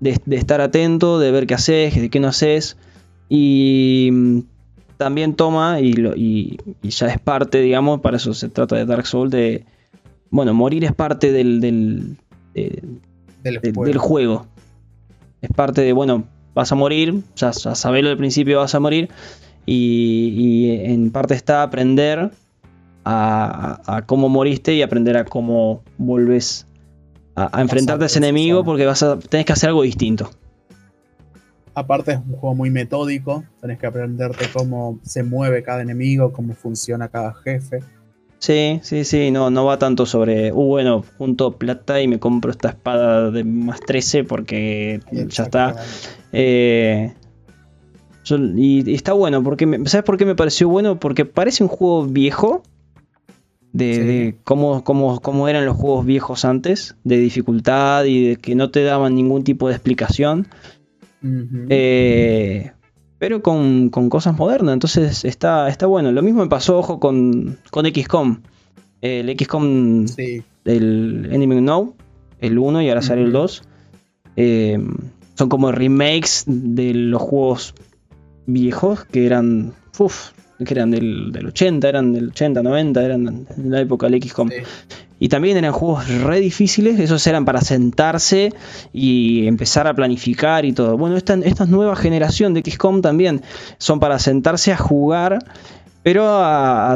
[0.00, 2.76] de, estar atento, de ver qué haces, de qué no haces.
[3.28, 4.40] Y mm,
[4.96, 9.64] también toma, y, ya es parte, digamos, para eso se trata de Dark Souls, de...
[10.30, 12.16] Bueno, morir es parte del, del,
[13.42, 14.46] del, juego.
[15.42, 19.10] Es parte de, bueno, vas a morir, ya, ya sabelo del principio vas a morir,
[19.66, 22.30] y, en parte está aprender
[23.04, 26.66] a, cómo moriste y aprender a cómo vuelves
[27.34, 30.30] a, enfrentarte a ese enemigo porque vas a tenés que hacer algo distinto.
[31.74, 36.54] Aparte es un juego muy metódico, tenés que aprenderte cómo se mueve cada enemigo, cómo
[36.54, 37.80] funciona cada jefe.
[38.38, 42.50] Sí, sí, sí, no, no va tanto sobre, uh, bueno, junto plata y me compro
[42.50, 45.76] esta espada de más 13 porque ya está.
[46.32, 47.14] Eh,
[48.56, 51.00] y, está bueno, porque ¿sabes por qué me pareció bueno?
[51.00, 52.62] Porque parece un juego viejo,
[53.72, 58.84] de, cómo, cómo, eran los juegos viejos antes, de dificultad y de que no te
[58.84, 60.46] daban ningún tipo de explicación.
[61.68, 62.70] Eh,
[63.18, 64.74] pero con, cosas modernas.
[64.74, 66.12] Entonces está, está bueno.
[66.12, 68.42] Lo mismo me pasó, ojo, con, con XCOM.
[69.00, 70.06] El XCOM,
[70.64, 71.94] el Enemy Now,
[72.40, 73.62] el 1 y ahora sale el 2.
[74.36, 74.78] Eh,
[75.34, 77.74] son como remakes de los juegos
[78.46, 79.72] viejos que eran.
[79.98, 80.32] Uf,
[80.64, 84.50] que eran del, 80, eran del 80, 90, eran de la época del XCOM.
[85.18, 88.52] Y también eran juegos re difíciles, esos eran para sentarse
[88.92, 90.98] y empezar a planificar y todo.
[90.98, 93.42] Bueno, esta, esta nueva generación de XCOM también
[93.78, 95.38] son para sentarse a jugar
[96.04, 96.22] pero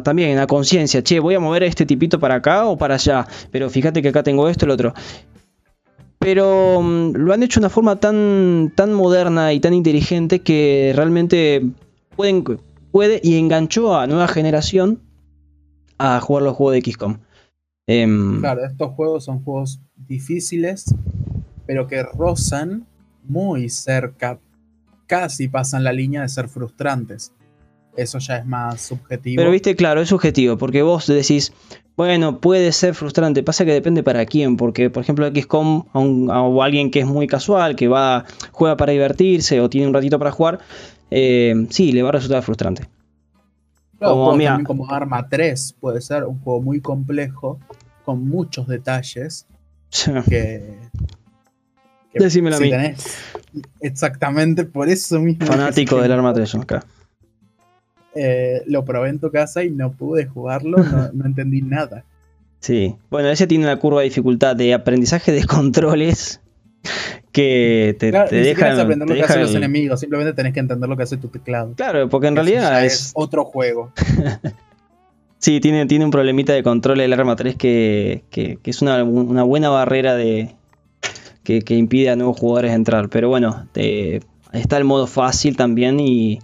[0.02, 3.26] también a conciencia, che, voy a mover a este tipito para acá o para allá,
[3.50, 4.92] pero fíjate que acá tengo esto, el otro.
[6.18, 10.92] Pero mm, lo han hecho de una forma tan, tan moderna y tan inteligente que
[10.94, 11.70] realmente
[12.16, 12.44] pueden,
[12.92, 15.00] puede y enganchó a nueva generación
[15.96, 17.18] a jugar los juegos de XCOM.
[17.88, 20.94] Em, claro, estos juegos son juegos difíciles,
[21.66, 22.87] pero que rozan
[23.24, 24.38] muy cerca,
[25.07, 27.33] casi pasan la línea de ser frustrantes.
[27.96, 29.40] Eso ya es más subjetivo.
[29.40, 31.53] Pero viste, claro, es subjetivo, porque vos decís,
[31.96, 35.87] bueno, puede ser frustrante, pasa que depende para quién, porque por ejemplo XCOM
[36.31, 40.18] a, alguien que es muy casual, que va, juega para divertirse o tiene un ratito
[40.18, 40.61] para jugar,
[41.11, 42.97] eh, sí, le va a resultar frustrante.
[43.98, 47.58] Como, también como Arma 3 puede ser un juego muy complejo,
[48.04, 49.46] con muchos detalles,
[50.28, 50.78] que...
[52.14, 52.70] Decímelo a mí.
[53.80, 55.46] exactamente por eso mismo.
[55.46, 56.84] Fanático del Arma 3, acá.
[58.14, 60.78] Eh, lo probé en tu casa y no pude jugarlo,
[61.12, 62.04] no, entendí nada.
[62.61, 66.40] Sí, bueno, ese tiene una curva de dificultad de aprendizaje de controles
[67.38, 68.81] que te, claro, te dejan.
[68.81, 71.72] aprender lo que hacen los enemigos, simplemente tenés que entender lo que hace tu teclado.
[71.77, 73.12] Claro, porque en realidad es...
[73.14, 73.92] otro juego.
[75.38, 78.24] sí, tiene, tiene un problemita de control el arma 3 que,
[78.64, 80.57] es una, buena barrera de
[81.44, 83.09] que, impide a nuevos jugadores entrar.
[83.09, 83.68] Pero bueno,
[84.53, 86.40] está el modo fácil también y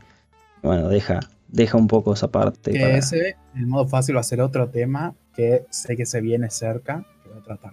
[0.63, 2.71] bueno, deja, deja un poco esa parte.
[2.71, 6.51] Que ese, el modo fácil va a ser otro tema que sé que se viene
[6.51, 7.73] cerca, que voy a tratar.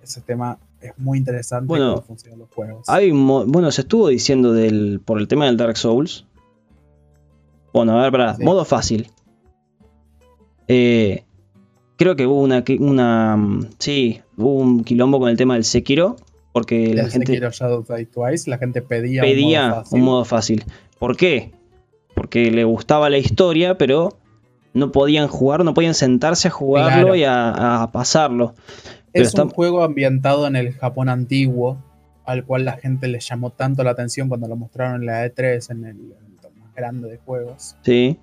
[0.00, 2.88] Ese tema es muy interesante bueno, cómo funcionan los juegos.
[2.88, 6.26] Hay bueno, se estuvo diciendo del, por el tema del Dark Souls.
[7.72, 9.08] Bueno, a ver, para, modo fácil.
[10.66, 11.24] Eh,
[11.96, 13.60] creo que hubo una, una.
[13.78, 16.16] Sí, hubo un quilombo con el tema del Sekiro.
[16.52, 17.26] Porque la gente.
[17.26, 20.64] Sekiro Shadow Die Twice, la gente pedía, pedía un modo fácil.
[20.98, 21.52] ¿Por qué?
[22.20, 24.18] porque le gustaba la historia, pero
[24.74, 28.54] no podían jugar, no podían sentarse a jugarlo y a, pasarlo.
[29.12, 31.82] Es un juego ambientado en el Japón antiguo,
[32.24, 35.70] al cual la gente le llamó tanto la atención cuando lo mostraron en la E3,
[35.70, 37.76] en el evento más grande de juegos.
[37.82, 38.18] Sí.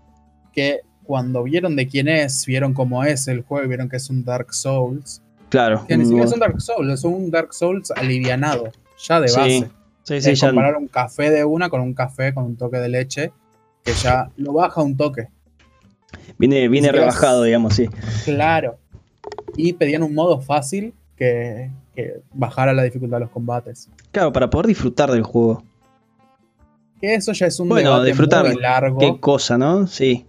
[0.54, 4.24] Que cuando vieron de quién es, vieron cómo es el juego, vieron que es un
[4.24, 5.22] Dark Souls.
[5.50, 5.86] Claro.
[5.88, 9.72] Que ni siquiera es un Dark Souls, es un Dark Souls alivianado, ya de base.
[10.04, 10.46] Sí, sí, sí.
[10.46, 13.32] Comparar un café de una con un café con un toque de leche
[13.84, 15.28] que ya lo baja un toque.
[16.38, 17.90] Viene, viene rebajado, digamos, sí.
[18.26, 18.78] Claro.
[19.58, 21.70] Y pedían un modo fácil que,
[22.34, 23.90] bajara la dificultad de los combates.
[24.12, 25.64] Claro, para poder disfrutar del juego.
[27.02, 29.86] Que eso ya es un Bueno, debate disfrutar muy largo Qué cosa, ¿no?
[29.88, 30.26] Sí.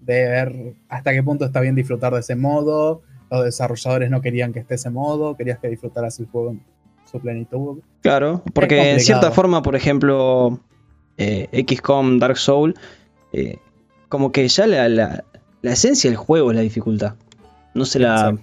[0.00, 3.02] de ver hasta qué punto está bien disfrutar de ese modo.
[3.30, 6.62] Los desarrolladores no querían que esté ese modo, querías que disfrutaras el juego en
[7.10, 7.80] su plenitud.
[8.00, 10.60] Claro, porque en cierta forma, por ejemplo,
[11.18, 12.74] eh, XCOM Dark Soul,
[13.34, 13.58] eh,
[14.08, 15.24] como que ya la, la-
[15.60, 17.14] la esencia del juego es la dificultad.
[17.78, 18.36] No se la.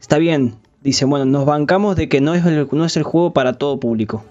[0.00, 3.32] Está bien, dice, bueno, nos bancamos de que no es el, no es el juego
[3.32, 4.24] para todo público.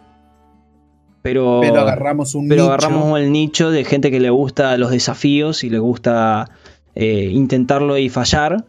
[1.21, 2.73] Pero, Pero agarramos un pero nicho.
[2.73, 6.49] agarramos el nicho de gente que le gusta los desafíos y le gusta
[6.93, 8.65] eh, intentarlo y fallar.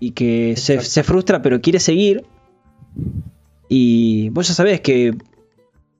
[0.00, 2.26] Y que se, se frustra, pero quiere seguir.
[3.68, 5.16] Y vos ya sabés que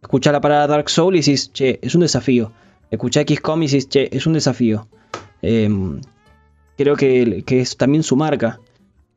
[0.02, 2.52] escuchás la palabra Dark Soul y decís, che, es un desafío.
[2.90, 4.87] Escuchás XCOM y decís, che, es un desafío.
[5.40, 6.00] Em,
[6.76, 8.61] creo que, que es también su marca.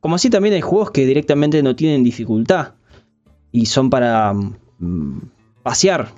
[0.00, 2.74] Como así también hay juegos que directamente no tienen dificultad.
[3.50, 5.30] Y son para mm,
[5.62, 6.08] pasear.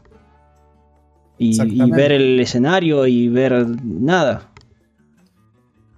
[1.38, 4.50] Y, y ver el escenario y ver nada.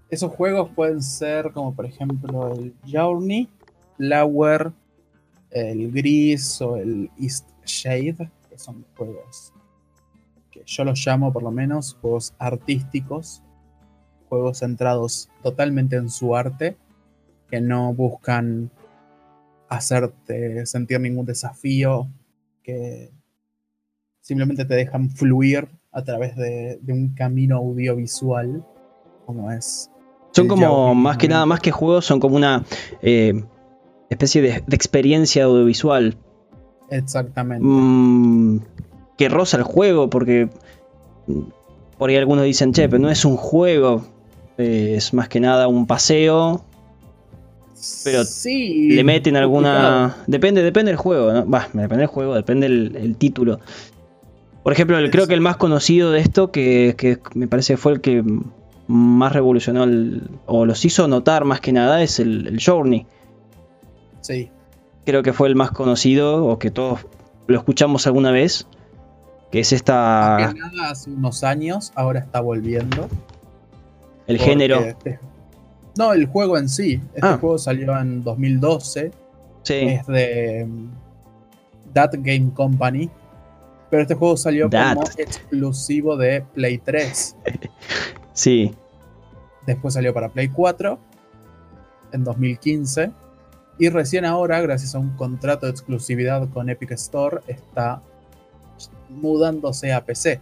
[0.09, 3.49] Esos juegos pueden ser como por ejemplo el Journey,
[3.97, 4.73] Flower,
[5.51, 9.53] el Gris o el East Shade, que son juegos
[10.53, 13.43] que yo los llamo por lo menos juegos artísticos,
[14.29, 16.77] juegos centrados totalmente en su arte,
[17.53, 18.71] que no buscan
[19.69, 22.09] hacerte sentir ningún desafío,
[22.63, 23.13] que
[24.23, 28.65] simplemente te dejan fluir a través de, de un camino audiovisual,
[29.27, 29.91] como es
[30.31, 32.65] Son como, más que nada, más que juegos, son como una
[33.03, 33.45] eh,
[34.09, 36.17] especie de, de experiencia audiovisual.
[36.89, 37.63] Exactamente.
[37.67, 38.61] mm,
[39.19, 40.49] que roza el juego, porque
[41.99, 44.07] por ahí algunos dicen, che, pero no es un juego,
[44.57, 46.65] es más que nada un paseo.
[48.05, 49.73] Pero sí, Le meten alguna.
[49.73, 50.25] complicado.
[50.27, 51.49] Depende, depende del juego, ¿no?
[51.49, 53.61] Va, depende del juego, depende el, el título.
[54.63, 57.93] Por ejemplo, el- creo que el más conocido de esto, que, que me parece fue
[57.93, 58.23] el que
[58.87, 63.07] más revolucionó el- o los hizo notar más que nada, es el, el Journey.
[64.21, 64.51] Sí,
[65.05, 67.01] Creo que fue el más conocido o que todos
[67.49, 68.69] lo escuchamos alguna vez.
[69.51, 70.53] Que es esta.
[70.55, 73.09] que nada hace unos años, ahora está volviendo.
[74.29, 74.79] el género.
[74.81, 75.19] este-
[75.97, 77.01] no, el juego en sí.
[77.15, 77.39] Este Ah.
[77.41, 79.13] juego salió en 2012.
[79.63, 79.75] Sí.
[79.75, 80.91] Es de mm,
[81.93, 83.11] That Game Company.
[83.91, 84.95] Pero este juego salió That.
[84.95, 87.37] como exclusivo de Play 3.
[88.35, 88.75] Sí.
[89.67, 90.99] Después salió para Play 4
[92.13, 93.11] en 2015.
[93.79, 98.01] Y recién ahora, gracias a un contrato de exclusividad con Epic Store, está
[99.11, 100.41] mudándose a PC.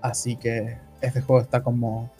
[0.00, 2.10] Así que este juego está como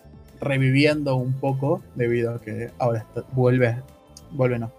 [0.40, 3.76] reviviendo un poco debido a que ahora está- vuelve,
[4.32, 4.70] vuelve no,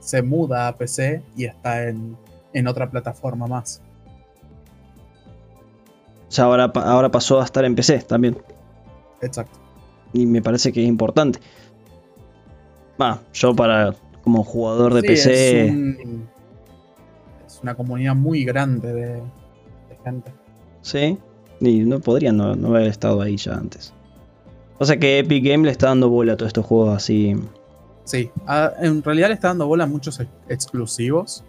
[0.00, 2.16] se muda a PC y está en,
[2.52, 3.80] en otra plataforma más.
[6.28, 8.36] O sea, ahora, ahora pasó a estar en PC también.
[9.22, 9.58] Exacto.
[10.12, 11.38] Y me parece que es importante.
[13.00, 15.66] Va, yo para como jugador de Sí, PC.
[15.66, 16.28] Es, un-
[17.46, 20.32] es una comunidad muy grande de, de gente.
[20.82, 21.18] Sí.
[21.60, 23.92] Y no podría no, no haber estado ahí ya antes.
[24.78, 27.34] O sea que Epic Game le está dando bola a todos estos juegos así.
[28.04, 31.42] Sí, a- en realidad le está dando bola a muchos ex- exclusivos.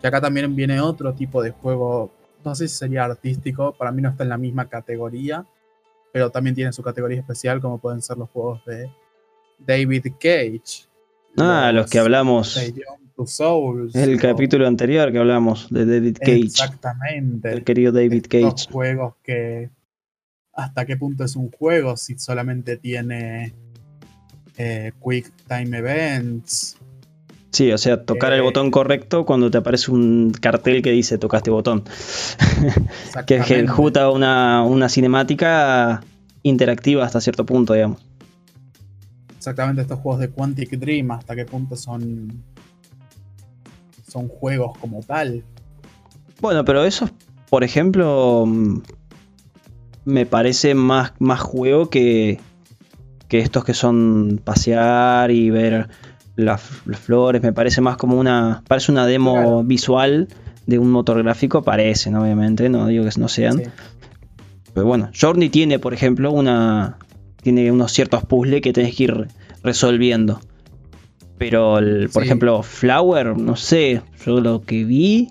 [0.00, 2.10] Que acá también viene otro tipo de juego.
[2.44, 5.44] No sé si sería artístico, para mí no está en la misma categoría.
[6.12, 8.90] Pero también tiene su categoría especial, como pueden ser los juegos de
[9.58, 10.86] David Cage.
[11.38, 12.58] Ah, los que hablamos.
[13.26, 13.94] Souls.
[13.94, 16.40] El o- capítulo anterior que hablamos de David Cage.
[16.40, 17.52] Exactamente.
[17.52, 18.72] El querido David estos Cage.
[18.72, 19.70] juegos que
[20.54, 23.54] hasta qué punto es un juego si solamente tiene
[24.56, 26.76] eh, quick time events
[27.52, 31.18] Sí, o sea, tocar el Eh, botón correcto cuando te aparece un cartel que dice
[31.18, 31.84] tocaste botón.
[33.26, 36.02] Que ejecuta una, una cinemática
[36.42, 38.00] interactiva hasta cierto punto, digamos.
[39.36, 42.42] exactamente estos juegos de Quantic Dream hasta qué punto son
[44.08, 45.44] son juegos como tal
[46.40, 47.10] Bueno, pero eso,
[47.50, 48.46] por ejemplo,
[50.04, 52.40] me parece más, más juego que,
[53.28, 55.88] que estos que son pasear y ver
[56.36, 57.42] las, las flores.
[57.42, 58.62] Me parece más como una.
[58.68, 59.62] Parece una demo Claro.
[59.64, 60.28] visual
[60.66, 61.62] de un motor gráfico.
[61.62, 62.68] Parecen, obviamente.
[62.68, 63.58] No digo que no sean.
[63.58, 63.64] Sí.
[64.74, 66.96] Pero bueno, Journey tiene, por ejemplo, una.
[67.42, 69.28] Tiene unos ciertos puzzles que tenés que ir
[69.62, 70.40] resolviendo.
[71.38, 72.28] Pero, el- por Sí.
[72.28, 74.02] ejemplo, Flower, no sé.
[74.24, 75.28] Yo lo que vi.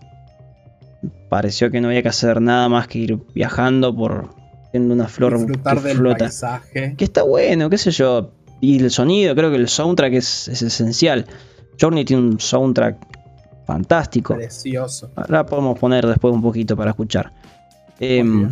[1.29, 4.29] Pareció que no había que hacer nada más que ir viajando por.
[4.73, 6.25] Viendo una flor disfrutar que del flota.
[6.25, 8.31] paisaje Que está bueno, qué sé yo.
[8.61, 11.25] Y el sonido, creo que el soundtrack es, es esencial.
[11.79, 12.95] Journey tiene un soundtrack
[13.65, 14.35] fantástico.
[14.35, 17.31] precioso Ahora podemos poner después un poquito para eschar.
[17.99, 18.51] Em.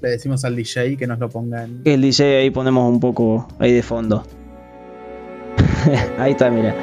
[0.00, 1.82] Le decimos al DJ que nos lo ponga en.
[1.84, 4.24] El DJ ahí ponemos un poco ahí de fondo.
[6.18, 6.74] ahí está, mira.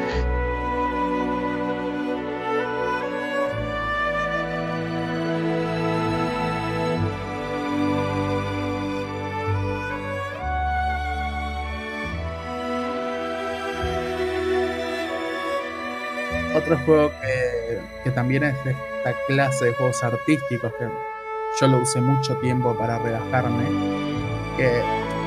[16.65, 20.85] Otro juego que, que también es de esta clase de juegos artísticos que
[21.59, 23.65] yo lo usé mucho tiempo para relajarme,
[24.57, 24.81] que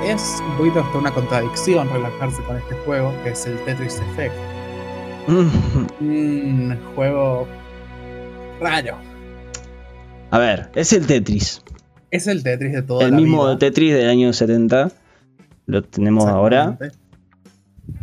[0.05, 4.35] es un poquito hasta una contradicción relajarse con este juego, que es el Tetris Effect.
[6.01, 7.47] un juego
[8.61, 8.99] raro.
[10.31, 11.63] A ver, es el Tetris.
[12.11, 14.91] Es el Tetris de todo El mismo Tetris del año 70.
[15.67, 16.79] Lo tenemos ahora.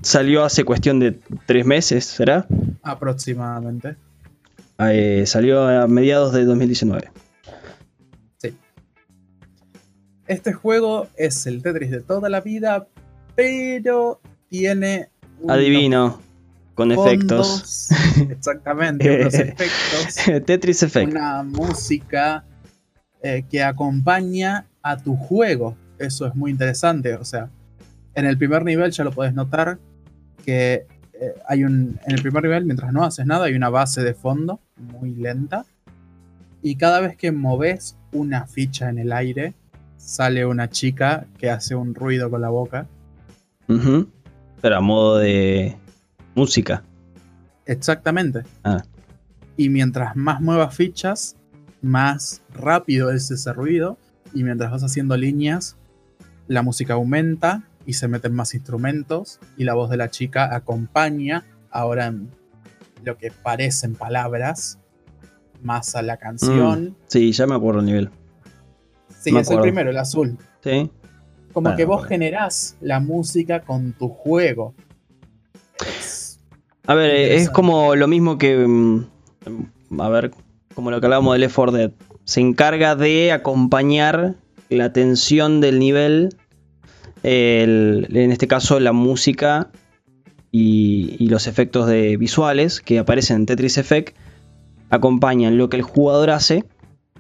[0.02, 2.48] Salió hace cuestión de tres meses, ¿será?
[2.86, 3.96] Aproximadamente.
[4.78, 7.10] Eh, salió a mediados de 2019.
[8.38, 8.56] Sí.
[10.28, 12.88] Este juego es el Tetris de toda la vida,
[13.36, 15.10] pero tiene.
[15.48, 16.22] Adivino.
[16.76, 17.90] Con efectos.
[18.30, 20.46] Exactamente, unos efectos.
[20.46, 21.12] Tetris Effect.
[21.12, 22.46] Una música
[23.24, 25.76] eh, que acompaña a tu juego.
[25.98, 27.16] Eso es muy interesante.
[27.16, 27.50] O sea,
[28.14, 29.80] en el primer nivel ya lo puedes notar
[30.46, 30.86] que
[31.20, 32.00] eh, hay un.
[32.06, 35.66] En el primer nivel, mientras no haces nada, hay una base de fondo muy lenta.
[36.62, 39.54] Y cada vez que moves una ficha en el aire,
[39.98, 42.88] sale una chica que hace un ruido con la boca.
[43.68, 45.76] Pero a modo de
[46.34, 46.84] música.
[47.66, 48.44] Exactamente.
[48.64, 48.84] Ah.
[49.58, 51.36] Y mientras más muevas fichas,
[51.82, 53.98] más rápido es ese ruido.
[54.34, 55.78] Y mientras vas haciendo líneas,
[56.48, 61.46] la música aumenta y se meten más instrumentos y la voz de la chica acompaña
[61.70, 62.30] ahora en
[63.04, 64.80] lo que parecen palabras
[65.62, 66.84] más a la canción.
[66.86, 68.10] Mm, sí, ya me acuerdo el nivel.
[69.20, 70.38] Sí, es el primero, el azul.
[70.64, 70.92] Sí.
[71.54, 74.76] Como que vos generás la música con tu juego.
[76.86, 78.66] a ver, es como lo mismo que.
[78.68, 79.06] Mm,
[80.00, 80.32] a ver,
[80.74, 81.92] como lo que hablábamos de Left 4 Dead.
[82.26, 84.36] Se encarga de acompañar
[84.70, 86.36] la tensión del nivel
[87.28, 89.72] en este caso la música
[90.58, 94.16] y, los efectos de visuales que aparecen en Tetris Effect
[94.90, 96.64] acompañan lo que el jugador hace.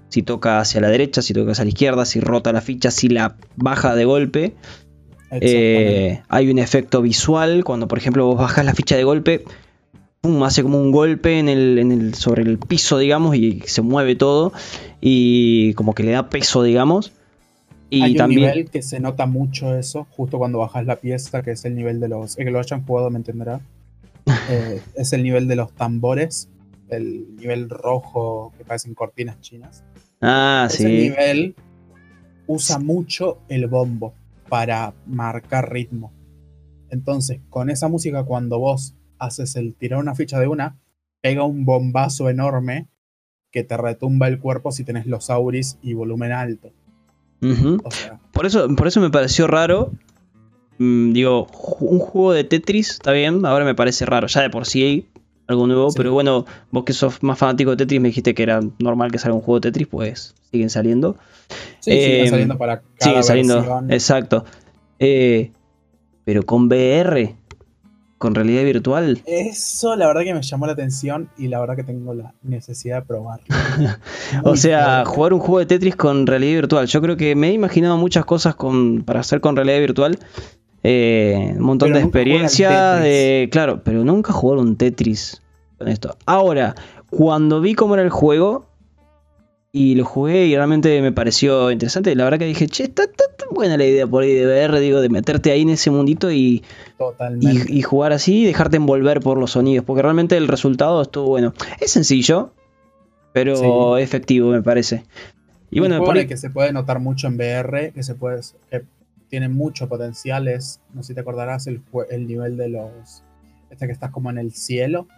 [0.07, 3.09] Si toca hacia la derecha, si toca hacia la izquierda, si rota la ficha, si
[3.09, 4.55] la baja de golpe.
[5.31, 7.65] Eh, hay un efecto visual.
[7.65, 9.43] Cuando, por ejemplo, vos bajas la ficha de golpe,
[10.45, 14.53] hace como un golpe en el, sobre el piso, digamos, y se mueve todo.
[15.01, 17.11] Y como que le da peso, digamos.
[17.95, 21.51] Y Hay un nivel que se nota mucho eso, justo cuando bajas la pieza, que
[21.51, 22.37] es el nivel de los.
[22.37, 23.61] El que lo hayan jugado me entenderá.
[24.49, 26.49] Eh, es el nivel de los tambores,
[26.89, 29.83] el nivel rojo que parecen cortinas chinas.
[30.19, 31.55] Ah, Ese nivel
[32.47, 34.13] usa mucho el bombo
[34.49, 36.11] para marcar ritmo.
[36.89, 40.79] Entonces, con esa música, cuando vos haces el tirar una ficha de una,
[41.21, 42.87] pega un bombazo enorme
[43.51, 46.71] que te retumba el cuerpo si tenés los auris y volumen alto
[48.31, 49.91] por, eso, por eso me pareció raro.
[50.77, 51.47] Mm, digo,
[51.79, 54.27] un juego de Tetris, está bien, ahora me parece raro.
[54.27, 55.07] Ya de por sí hay
[55.47, 58.61] algo nuevo, pero bueno, vos que sos más fanático de Tetris me dijiste que era
[58.79, 61.17] normal que salga un juego de Tetris, pues siguen saliendo.
[61.79, 64.45] Sí, siguen eh, saliendo para cada Siguen saliendo, exacto.
[64.99, 65.51] Eh,
[66.23, 67.35] pero con VR
[68.25, 69.21] con realidad virtual.
[69.27, 73.01] Eso la verdad que me llamó la atención y la verdad que tengo la necesidad
[73.01, 73.45] de probarlo.
[74.43, 76.87] o sea, jugar un juego de Tetris con realidad virtual.
[76.87, 80.17] Yo creo que me he imaginado muchas cosas con, para hacer con realidad virtual.
[80.81, 85.43] Eh, un montón de experiencia, de, claro, pero nunca jugar un Tetris
[85.77, 86.17] con esto.
[86.25, 86.73] Ahora,
[87.11, 88.65] cuando vi cómo era el juego,
[89.77, 92.15] y lo jugué y realmente me pareció interesante.
[92.15, 93.03] La verdad que dije, che, está,
[93.51, 96.63] buena la idea por ahí de ver, digo, de meterte ahí en ese mundito y,
[97.41, 99.83] y, jugar así y dejarte envolver por los sonidos.
[99.83, 101.53] Porque realmente el resultado estuvo bueno.
[101.81, 102.53] Es sencillo,
[103.33, 105.03] pero efectivo, me parece.
[105.71, 108.39] Y bueno, por que se puede notar mucho en VR, que se puede.
[108.71, 108.85] que
[109.27, 113.25] tiene mucho potencial, es, no sé si te acordarás, el, el nivel de los.
[113.69, 115.09] Este que estás como en el cielo,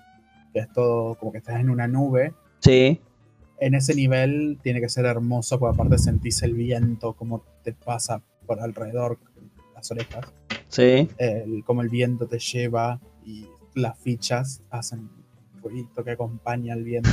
[0.52, 2.34] que es todo como que estás en una nube.
[2.62, 3.02] Sí
[3.60, 8.22] en ese nivel tiene que ser hermoso, porque aparte sentís el viento, como te pasa
[8.46, 9.20] por alrededor
[9.76, 10.26] las orejas.
[10.70, 11.08] Sí.
[11.66, 15.10] como el viento te lleva y las fichas hacen
[15.62, 17.10] ruido que acompaña el viento.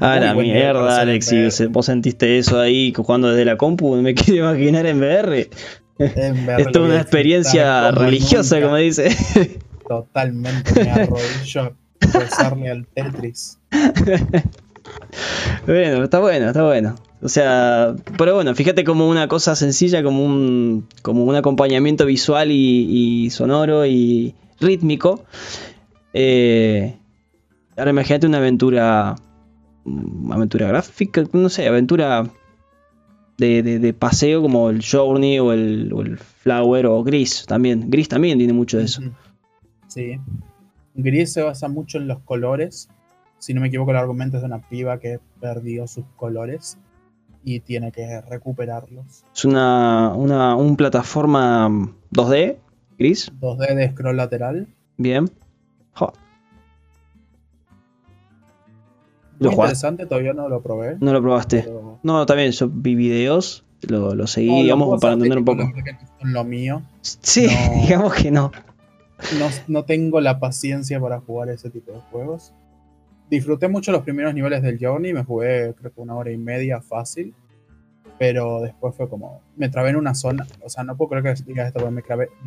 [0.00, 1.70] ah, la mierda, Alex.
[1.70, 5.50] vos sentiste eso ahí jugando desde la compu, me quiero imaginar en VR.
[5.98, 9.10] En VR es una experiencia religiosa, como dice.
[9.86, 11.72] Totalmente, me arrodillo a
[12.18, 13.58] rezarle al Tetris.
[15.66, 16.94] Bueno, está bueno, está bueno.
[17.22, 22.50] O sea, pero bueno, fíjate como una cosa sencilla, como un, como un acompañamiento visual
[22.50, 25.24] y, sonoro y rítmico.
[26.12, 26.94] Eh,
[27.76, 29.16] ahora imagínate una aventura,
[29.84, 32.30] una aventura gráfica, no sé, aventura
[33.38, 37.90] de, paseo como el Journey o el, Flower o Gris también.
[37.90, 39.02] Gris también tiene mucho de eso.
[39.88, 40.18] Sí.
[40.94, 42.88] Gris se basa mucho en los colores.
[43.44, 46.78] Si no me equivoco, el argumento es de una piba que perdió sus colores
[47.42, 49.22] y tiene que recuperarlos.
[49.36, 51.68] Es una, una un plataforma
[52.10, 52.56] 2D,
[52.98, 53.30] Gris.
[53.38, 54.66] 2D de scroll lateral.
[54.96, 55.30] Bien.
[59.38, 60.96] Muy interesante, todavía no lo probé.
[61.00, 61.70] No lo probaste.
[62.02, 65.70] No, también yo vi videos, lo, lo seguí, digamos, para entender un poco.
[66.22, 66.80] lo mío.
[67.02, 67.46] Sí,
[67.82, 68.52] digamos que no.
[69.38, 69.48] no.
[69.68, 69.84] no.
[69.84, 72.54] tengo la paciencia para jugar ese tipo de juegos.
[73.30, 76.80] Disfruté mucho los primeros niveles del Journey, me jugué creo que una hora y media
[76.80, 77.34] fácil.
[78.18, 79.40] Pero después fue como.
[79.56, 80.46] Me trabé en una zona.
[80.62, 82.02] O sea, no puedo creer que digas esto, pero me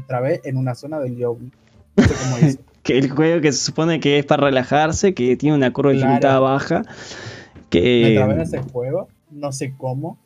[0.07, 1.51] trabé, en una zona del Journey.
[1.97, 5.57] No sé cómo que el juego que se supone que es para relajarse, que tiene
[5.57, 6.83] una curva de baja.
[7.69, 8.03] Que...
[8.03, 10.17] Me trabé en ese juego, no sé cómo.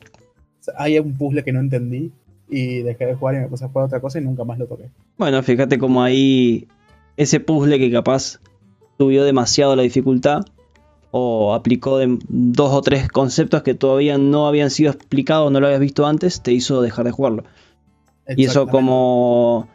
[0.76, 2.12] hay un puzzle que no entendí
[2.48, 4.66] y dejé de jugar y me puse a jugar otra cosa y nunca más lo
[4.66, 4.90] toqué.
[5.18, 6.68] Bueno, fíjate como ahí
[7.16, 8.38] ese puzzle que capaz
[8.98, 10.44] subió demasiado la dificultad
[11.10, 15.80] o aplicó dos o tres conceptos que todavía no habían sido explicados, no lo habías
[15.80, 17.44] visto antes, te hizo dejar de jugarlo.
[18.36, 19.68] Y eso como,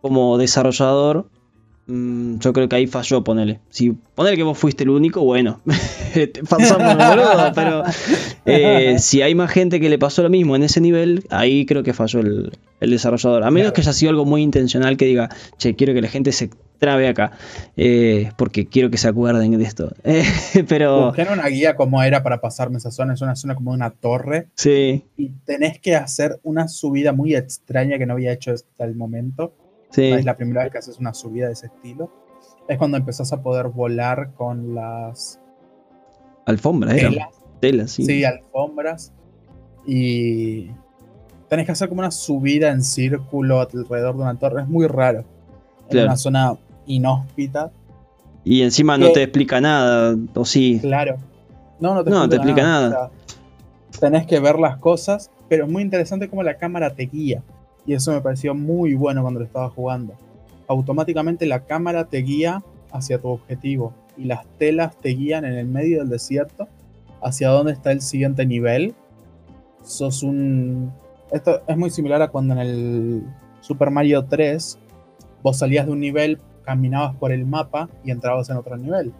[0.00, 1.26] como desarrollador
[1.86, 3.60] Mm, yo creo que ahí falló, ponele.
[3.68, 5.60] Si ponele que vos fuiste el único, bueno,
[6.48, 7.82] pasamos boludo, pero
[8.46, 11.82] eh, si hay más gente que le pasó lo mismo en ese nivel, ahí creo
[11.82, 13.44] que falló el, desarrollador.
[13.44, 16.32] A menos que haya sido algo muy intencional que diga, che, quiero que la gente
[16.32, 17.32] se trabe acá,
[17.76, 19.92] eh, porque quiero que se acuerden de esto.
[20.68, 21.06] pero...
[21.06, 24.48] Busqué una guía como era para pasarme esa zona, es una zona como una torre.
[24.54, 25.04] Sí.
[25.16, 29.54] Y tenés que hacer una subida muy extraña que no había hecho hasta el momento
[30.02, 32.10] es la primera vez que haces una subida de ese estilo.
[32.68, 35.40] Es cuando empezás a poder volar con las
[36.46, 36.96] alfombras,
[37.60, 37.92] telas.
[37.92, 38.04] sí.
[38.04, 39.12] sí, alfombras.
[39.86, 40.70] Y
[41.48, 44.62] tenés que hacer como una subida en círculo alrededor de una torre.
[44.62, 45.24] Es muy raro.
[45.90, 46.56] En una zona
[46.86, 47.70] inhóspita.
[48.44, 50.78] Y encima no te explica nada, o sí.
[50.80, 51.16] Claro.
[51.80, 53.10] No, no te, explica, nada.
[53.98, 57.42] tenés que ver las cosas, pero es muy interesante cómo la cámara te guía.
[57.86, 60.14] Y eso me pareció muy bueno cuando lo estaba jugando.
[60.68, 62.62] Automáticamente la cámara te guía
[62.92, 66.68] hacia tu objetivo y las telas te guían en el medio del desierto
[67.22, 68.94] hacia dónde está el siguiente nivel.
[69.82, 70.92] Sos un...
[71.32, 73.22] Esto es muy similar a cuando en el
[73.60, 74.78] Super Mario 3
[75.42, 79.12] vos salías de un nivel, caminabas por el mapa y entrabas en otro nivel.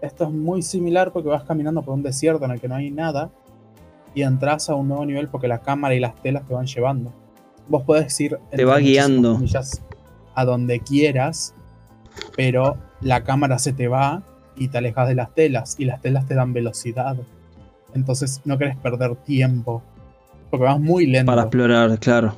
[0.00, 2.90] Esto es muy similar porque vas caminando por un desierto en el que no hay
[2.90, 3.30] nada
[4.14, 7.12] y entras a un nuevo nivel porque la cámara y las telas te van llevando.
[7.68, 9.40] Vos podés ir te va guiando
[10.34, 11.54] a donde quieras,
[12.36, 14.22] pero la cámara se te va
[14.56, 17.16] y te alejas de las telas y las telas te dan velocidad.
[17.94, 19.82] Entonces no querés perder tiempo
[20.50, 21.30] porque vas muy lento.
[21.30, 22.34] Para explorar, claro.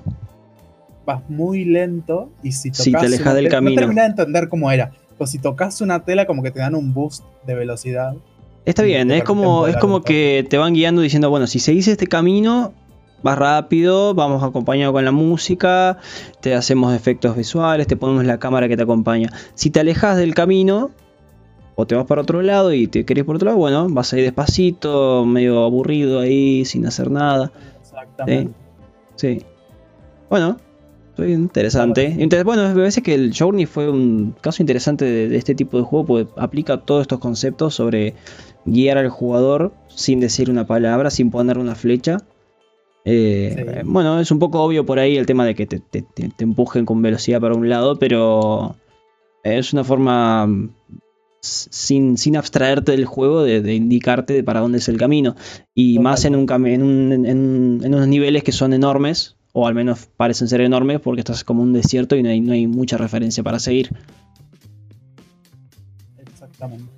[1.04, 3.74] Vas muy lento y si tocas te alejas del camino.
[3.74, 4.92] No terminé de entender cómo era.
[5.18, 8.14] Pero si tocas una tela como que te dan un boost de velocidad
[8.64, 12.06] Está bien, es como, es como que te van guiando diciendo, bueno, si seguís este
[12.06, 12.72] camino,
[13.22, 15.98] vas rápido, vamos acompañado con la música,
[16.40, 19.28] te hacemos efectos visuales, te ponemos la cámara que te acompaña.
[19.54, 20.92] Si te alejas del camino,
[21.74, 24.16] o te vas para otro lado y te querés por otro lado, bueno, vas a
[24.16, 27.52] ir despacito, medio aburrido ahí, sin hacer nada.
[27.82, 28.54] Exactamente.
[29.16, 29.42] Sí.
[30.30, 30.56] Bueno,
[31.18, 32.06] interesante.
[32.06, 35.84] Entonces, bueno, me parece que el Journey fue un caso interesante de, este tipo de
[35.84, 38.14] juego, porque aplica todos estos conceptos sobre
[38.64, 42.18] guiar al jugador sin decir una palabra, sin poner una flecha.
[43.04, 46.04] Eh, bueno, es un poco obvio por ahí el tema de que te,
[46.38, 48.76] empujen con velocidad para un lado, pero
[49.42, 50.70] es una forma mm,
[51.40, 55.36] sin, sin abstraerte del juego de, indicarte para dónde es el camino.
[55.74, 60.48] Y más en, un, en, en, unos niveles que son enormes, o al menos parecen
[60.48, 63.60] ser enormes, porque estás como un desierto y no hay, no hay mucha referencia para
[63.60, 63.88] seguir.
[66.18, 66.90] Exactamente.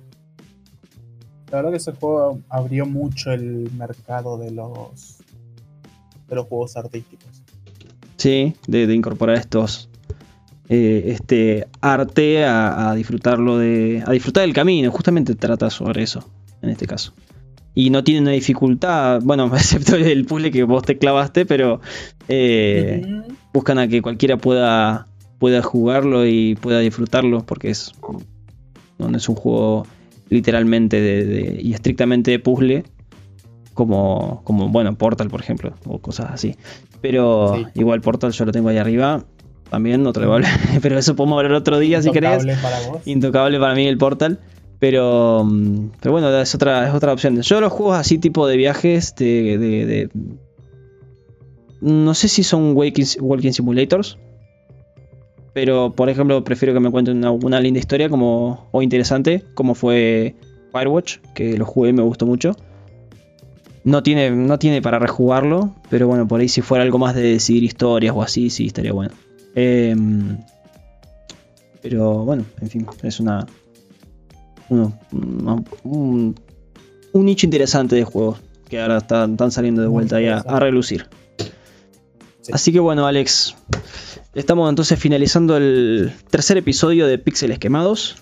[1.51, 5.19] La verdad que ese juego abrió mucho el mercado de los
[6.27, 7.43] de los juegos artísticos.
[8.17, 9.87] Sí, de, incorporar estos
[10.67, 14.91] eh, este arte a, disfrutarlo de a disfrutar del camino.
[14.91, 16.27] Justamente trata sobre eso
[16.63, 17.13] en este caso.
[17.79, 21.79] Y no tiene una dificultad, bueno, excepto el puzzle que vos te clavaste, pero
[22.27, 23.05] eh,
[23.53, 25.05] buscan a que cualquiera pueda
[25.37, 27.91] pueda jugarlo y pueda disfrutarlo porque es
[28.97, 29.85] no es un juego
[30.29, 32.83] literalmente de, y estrictamente de puzzle,
[33.75, 36.55] como, como, bueno, Portal, por ejemplo, o cosas así.
[37.01, 37.79] Pero Sí.
[37.79, 39.23] igual Portal yo lo tengo ahí arriba,
[39.69, 40.35] también, no te lo
[40.81, 42.41] pero eso podemos hablar otro día si querés.
[42.43, 43.07] Intocable para vos.
[43.07, 44.39] Intocable para mí el Portal.
[44.79, 47.41] Pero, mm, pero bueno, es otra, es otra opción.
[47.41, 50.09] Yo los juegos así tipo de viajes, de, de- de-
[51.81, 54.17] no sé si son walking, simulators.
[55.53, 59.73] Pero, por ejemplo, prefiero que me cuenten una, una linda historia como, o interesante, como
[59.73, 60.35] fue
[60.71, 62.55] Firewatch, que lo jugué y me gustó mucho.
[63.83, 67.21] No tiene, no tiene para rejugarlo, pero bueno, por ahí si fuera algo más de
[67.21, 69.11] decidir historias o así, sí, estaría bueno.
[69.55, 70.37] Em,
[71.81, 73.47] pero bueno, en fin, es una.
[74.69, 76.35] Un,
[77.13, 78.39] un nicho interesante de juegos
[78.69, 81.07] que ahora están, están saliendo de vuelta ahí a, relucir.
[82.41, 82.51] Sí.
[82.53, 83.55] Así que bueno, Alex,
[84.33, 88.17] estamos entonces finalizando el tercer episodio de Píxeles Quemados.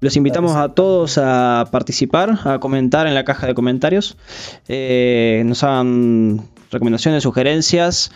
[0.00, 4.16] Los invitamos a todos a participar, a comentar en la caja de comentarios.
[4.68, 8.10] Eh, nos hagan recomendaciones, sugerencias,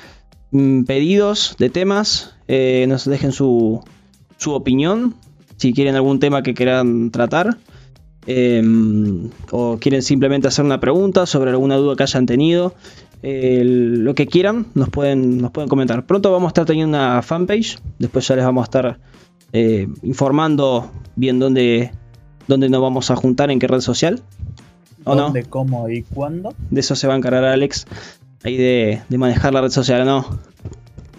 [0.51, 2.35] mm, pedidos de temas.
[2.51, 3.85] eh, nos dejen su,
[4.37, 5.15] su opinión.
[5.59, 7.59] Si quieren algún tema que quieran tratar.
[8.27, 8.63] eh,
[9.51, 12.75] o quieren simplemente hacer una pregunta sobre alguna duda que hayan tenido.
[13.23, 16.07] eh, lo que quieran, nos pueden, nos pueden comentar.
[16.07, 17.79] Pronto vamos a estar teniendo una fanpage.
[17.99, 19.01] Después ya les vamos a estar
[19.53, 21.91] eh, informando bien dónde,
[22.47, 24.23] dónde nos vamos a juntar, en qué red social.
[25.05, 25.23] ¿O no?
[25.23, 26.55] ¿Dónde, cómo y cuándo?
[26.71, 27.87] De eso se va a encargar Alex.
[28.45, 30.25] Ahí de, de manejar la red social, ¿no?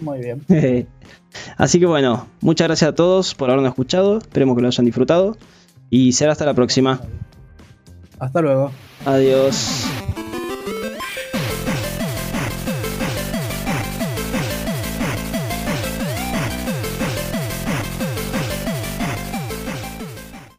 [0.00, 0.44] Muy bien.
[1.56, 4.18] Así que bueno, muchas gracias a todos por habernos escuchado.
[4.18, 5.36] Esperemos que lo hayan disfrutado.
[5.90, 7.00] Y será hasta la próxima.
[8.18, 8.70] Hasta luego.
[9.04, 9.84] Adiós.